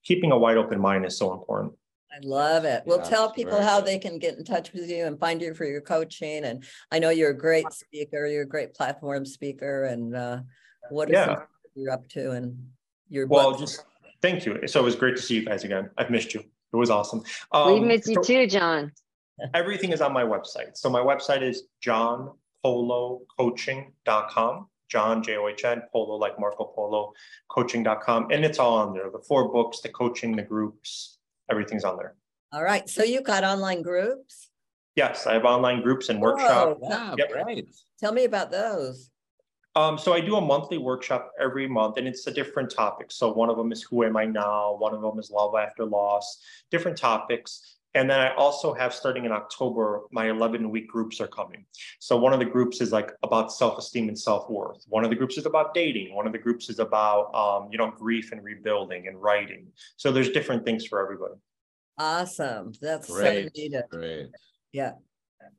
Keeping 0.04 0.32
a 0.32 0.38
wide 0.38 0.58
open 0.58 0.80
mind 0.80 1.06
is 1.06 1.18
so 1.18 1.34
important. 1.34 1.74
I 2.14 2.18
love 2.24 2.66
it. 2.66 2.84
Well, 2.86 2.98
Yeah, 2.98 3.04
tell 3.06 3.32
people 3.32 3.62
how 3.62 3.80
good. 3.80 3.88
they 3.88 3.98
can 4.00 4.20
get 4.20 4.38
in 4.38 4.44
touch 4.44 4.74
with 4.74 4.90
you 4.90 5.06
and 5.06 5.18
find 5.20 5.42
you 5.42 5.54
for 5.54 5.64
your 5.66 5.80
coaching. 5.82 6.44
And 6.44 6.64
I 6.92 7.00
know 7.00 7.10
you're 7.10 7.30
a 7.32 7.38
great 7.38 7.72
speaker, 7.72 8.26
you're 8.28 8.44
a 8.44 8.48
great 8.48 8.74
platform 8.74 9.26
speaker, 9.26 9.86
and 9.86 10.14
uh, 10.16 10.42
what 10.90 11.10
are 11.10 11.14
Yeah. 11.14 11.26
things 11.36 11.40
you're 11.76 11.92
up 11.92 12.08
to 12.10 12.32
and 12.32 12.70
your 13.08 13.28
Well, 13.28 13.52
books? 13.52 13.62
just 13.62 13.86
thank 14.22 14.46
you. 14.46 14.68
So 14.68 14.82
it 14.82 14.84
was 14.84 14.96
great 14.96 15.16
to 15.16 15.22
see 15.22 15.36
you 15.36 15.46
guys 15.46 15.64
again. 15.64 15.90
I've 15.98 16.10
missed 16.10 16.34
you. 16.34 16.42
It 16.42 16.76
was 16.76 16.90
awesome. 16.90 17.24
we 17.54 17.60
Um, 17.60 17.88
miss 17.88 18.08
you 18.08 18.16
so 18.16 18.22
too, 18.22 18.48
John. 18.48 18.92
everything 19.54 19.92
is 19.94 20.02
on 20.02 20.12
my 20.14 20.24
website. 20.24 20.76
So 20.78 20.90
my 20.90 21.00
website 21.02 21.42
is 21.42 21.64
johnpolocoaching.com. 21.86 24.68
John, 24.90 25.24
J 25.24 25.38
O 25.38 25.48
H 25.48 25.64
N, 25.64 25.84
Polo, 25.94 26.16
like 26.18 26.38
Marco 26.38 26.66
Polo, 26.66 27.14
coaching.com. 27.50 28.28
And 28.30 28.44
it's 28.44 28.60
all 28.60 28.74
on 28.78 28.94
there. 28.94 29.10
The 29.10 29.20
four 29.26 29.48
books, 29.50 29.80
the 29.80 29.88
coaching, 29.88 30.36
the 30.36 30.42
groups, 30.42 31.18
everything's 31.52 31.84
on 31.84 31.98
there. 31.98 32.16
All 32.54 32.64
right. 32.64 32.90
So 32.90 33.04
you've 33.04 33.24
got 33.24 33.44
online 33.44 33.82
groups? 33.82 34.50
Yes, 34.96 35.28
I 35.28 35.34
have 35.34 35.46
online 35.46 35.82
groups 35.82 36.10
and 36.10 36.20
workshops. 36.20 36.80
wow. 36.82 37.16
Yep. 37.18 37.32
Right. 37.34 37.68
Tell 38.00 38.12
me 38.12 38.26
about 38.26 38.52
those. 38.52 39.10
Um, 39.76 39.98
so 39.98 40.14
I 40.14 40.20
do 40.20 40.36
a 40.36 40.42
monthly 40.42 40.78
workshop 40.78 41.32
every 41.40 41.66
month 41.68 41.98
and 41.98 42.06
it's 42.08 42.28
a 42.28 42.32
different 42.32 42.70
topic. 42.70 43.10
So 43.10 43.32
one 43.32 43.50
of 43.50 43.56
them 43.56 43.72
is 43.72 43.82
who 43.84 44.04
am 44.04 44.18
I 44.18 44.26
now? 44.26 44.76
One 44.78 44.94
of 44.94 45.02
them 45.02 45.18
is 45.18 45.32
love 45.32 45.54
after 45.56 45.86
loss, 45.86 46.40
different 46.72 46.98
topics. 46.98 47.78
And 47.94 48.10
then 48.10 48.20
I 48.20 48.34
also 48.36 48.74
have 48.74 48.94
starting 48.94 49.26
in 49.26 49.32
October, 49.32 50.04
my 50.12 50.30
11 50.30 50.70
week 50.70 50.88
groups 50.88 51.20
are 51.20 51.28
coming. 51.28 51.66
So 52.00 52.18
one 52.18 52.32
of 52.32 52.40
the 52.40 52.46
groups 52.46 52.80
is 52.80 52.92
like 52.92 53.12
about 53.24 53.52
self-esteem 53.52 54.08
and 54.08 54.18
self-worth. 54.18 54.86
One 54.88 55.04
of 55.04 55.10
the 55.10 55.16
groups 55.16 55.38
is 55.38 55.46
about 55.46 55.74
dating. 55.74 56.16
One 56.16 56.26
of 56.26 56.32
the 56.32 56.40
groups 56.40 56.70
is 56.70 56.80
about, 56.80 57.34
um, 57.36 57.70
you 57.72 57.78
know, 57.78 57.92
grief 57.92 58.32
and 58.32 58.44
rebuilding 58.44 59.08
and 59.08 59.22
writing. 59.22 59.68
So 59.98 60.12
there's 60.12 60.30
different 60.30 60.66
things 60.66 60.86
for 60.86 61.02
everybody. 61.02 61.34
Awesome. 61.98 62.72
That's 62.82 63.08
so 63.08 63.14
Great, 63.16 63.56
needed. 63.56 63.84
great. 63.92 64.30
Yeah. 64.72 64.94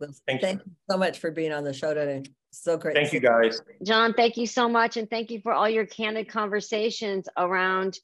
Well, 0.01 0.11
Thank 0.27 0.41
you. 0.41 0.47
Thank 0.49 0.61
you 0.65 0.73
so 0.91 0.97
much 0.97 1.19
for 1.19 1.31
being 1.31 1.53
on 1.53 1.65
the 1.65 1.75
show 1.75 1.93
today. 1.93 2.23
So 2.51 2.77
great. 2.77 2.95
Thank 2.95 3.13
you 3.13 3.21
guys. 3.21 3.61
John, 3.85 4.15
thank 4.15 4.37
you 4.37 4.47
so 4.47 4.69
much. 4.69 4.97
And 4.97 5.09
thank 5.09 5.31
you 5.31 5.41
for 5.43 5.53
all 5.53 5.69
your 5.69 5.87
candid 5.87 6.29
conversations 6.29 7.29
around 7.37 7.99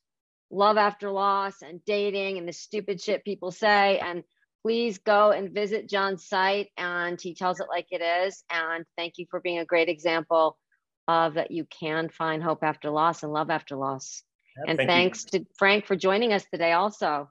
love 0.51 0.77
after 0.77 1.11
loss 1.11 1.63
and 1.63 1.85
dating 1.85 2.39
and 2.39 2.49
the 2.49 2.53
stupid 2.53 3.01
shit 3.01 3.25
people 3.25 3.51
say. 3.51 3.99
And 3.99 4.23
please 4.63 4.99
go 4.99 5.31
and 5.31 5.53
visit 5.55 5.89
John's 5.89 6.27
site 6.27 6.69
and 6.77 7.21
he 7.21 7.35
tells 7.35 7.61
it 7.61 7.69
like 7.69 7.87
it 7.91 8.03
is. 8.03 8.43
And 8.51 8.85
thank 8.97 9.15
you 9.17 9.27
for 9.31 9.41
being 9.41 9.59
a 9.59 9.65
great 9.65 9.89
example 9.89 10.59
of 11.07 11.35
that 11.35 11.51
you 11.51 11.67
can 11.67 12.09
find 12.09 12.43
hope 12.43 12.63
after 12.63 12.91
loss 12.91 13.23
and 13.23 13.33
love 13.33 13.51
after 13.51 13.77
loss. 13.77 14.23
And 14.67 14.77
Thank 14.77 14.81
you. 14.81 14.87
thanks 14.87 15.25
to 15.25 15.47
Frank 15.57 15.87
for 15.87 15.97
joining 15.97 16.33
us 16.33 16.45
today 16.53 16.73
also. 16.73 17.31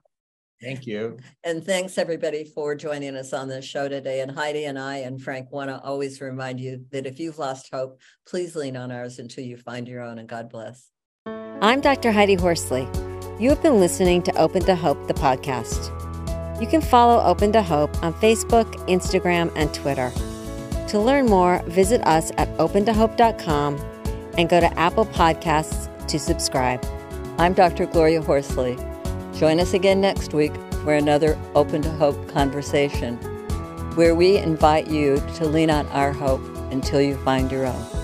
Thank 0.60 0.86
you. 0.86 1.18
And 1.44 1.64
thanks 1.64 1.98
everybody 1.98 2.44
for 2.44 2.74
joining 2.74 3.14
us 3.14 3.32
on 3.32 3.48
this 3.48 3.64
show 3.64 3.88
today. 3.88 4.20
And 4.22 4.32
Heidi 4.32 4.64
and 4.64 4.78
I 4.78 4.98
and 4.98 5.22
Frank 5.22 5.52
want 5.52 5.70
to 5.70 5.80
always 5.80 6.20
remind 6.20 6.58
you 6.58 6.84
that 6.90 7.06
if 7.06 7.20
you've 7.20 7.38
lost 7.38 7.68
hope, 7.72 8.00
please 8.26 8.56
lean 8.56 8.76
on 8.76 8.90
ours 8.90 9.20
until 9.20 9.44
you 9.44 9.56
find 9.56 9.86
your 9.86 10.02
own 10.02 10.18
and 10.18 10.28
God 10.28 10.50
bless. 10.50 10.90
I'm 11.60 11.80
Dr. 11.80 12.12
Heidi 12.12 12.34
Horsley. 12.34 12.86
You 13.40 13.50
have 13.50 13.60
been 13.64 13.80
listening 13.80 14.22
to 14.22 14.38
Open 14.38 14.62
to 14.66 14.76
Hope, 14.76 15.08
the 15.08 15.14
podcast. 15.14 15.90
You 16.60 16.68
can 16.68 16.80
follow 16.80 17.20
Open 17.24 17.50
to 17.50 17.64
Hope 17.64 18.00
on 18.00 18.14
Facebook, 18.14 18.72
Instagram, 18.86 19.50
and 19.56 19.74
Twitter. 19.74 20.12
To 20.90 21.00
learn 21.00 21.26
more, 21.26 21.60
visit 21.66 22.00
us 22.06 22.30
at 22.38 22.46
opentohope.com 22.58 23.76
and 24.38 24.48
go 24.48 24.60
to 24.60 24.78
Apple 24.78 25.06
Podcasts 25.06 25.88
to 26.06 26.20
subscribe. 26.20 26.84
I'm 27.38 27.54
Dr. 27.54 27.86
Gloria 27.86 28.22
Horsley. 28.22 28.76
Join 29.34 29.58
us 29.58 29.74
again 29.74 30.00
next 30.00 30.32
week 30.32 30.54
for 30.84 30.94
another 30.94 31.36
Open 31.56 31.82
to 31.82 31.90
Hope 31.90 32.28
conversation, 32.28 33.16
where 33.96 34.14
we 34.14 34.36
invite 34.36 34.86
you 34.86 35.16
to 35.34 35.44
lean 35.44 35.70
on 35.70 35.88
our 35.88 36.12
hope 36.12 36.42
until 36.70 37.00
you 37.00 37.16
find 37.24 37.50
your 37.50 37.66
own. 37.66 37.97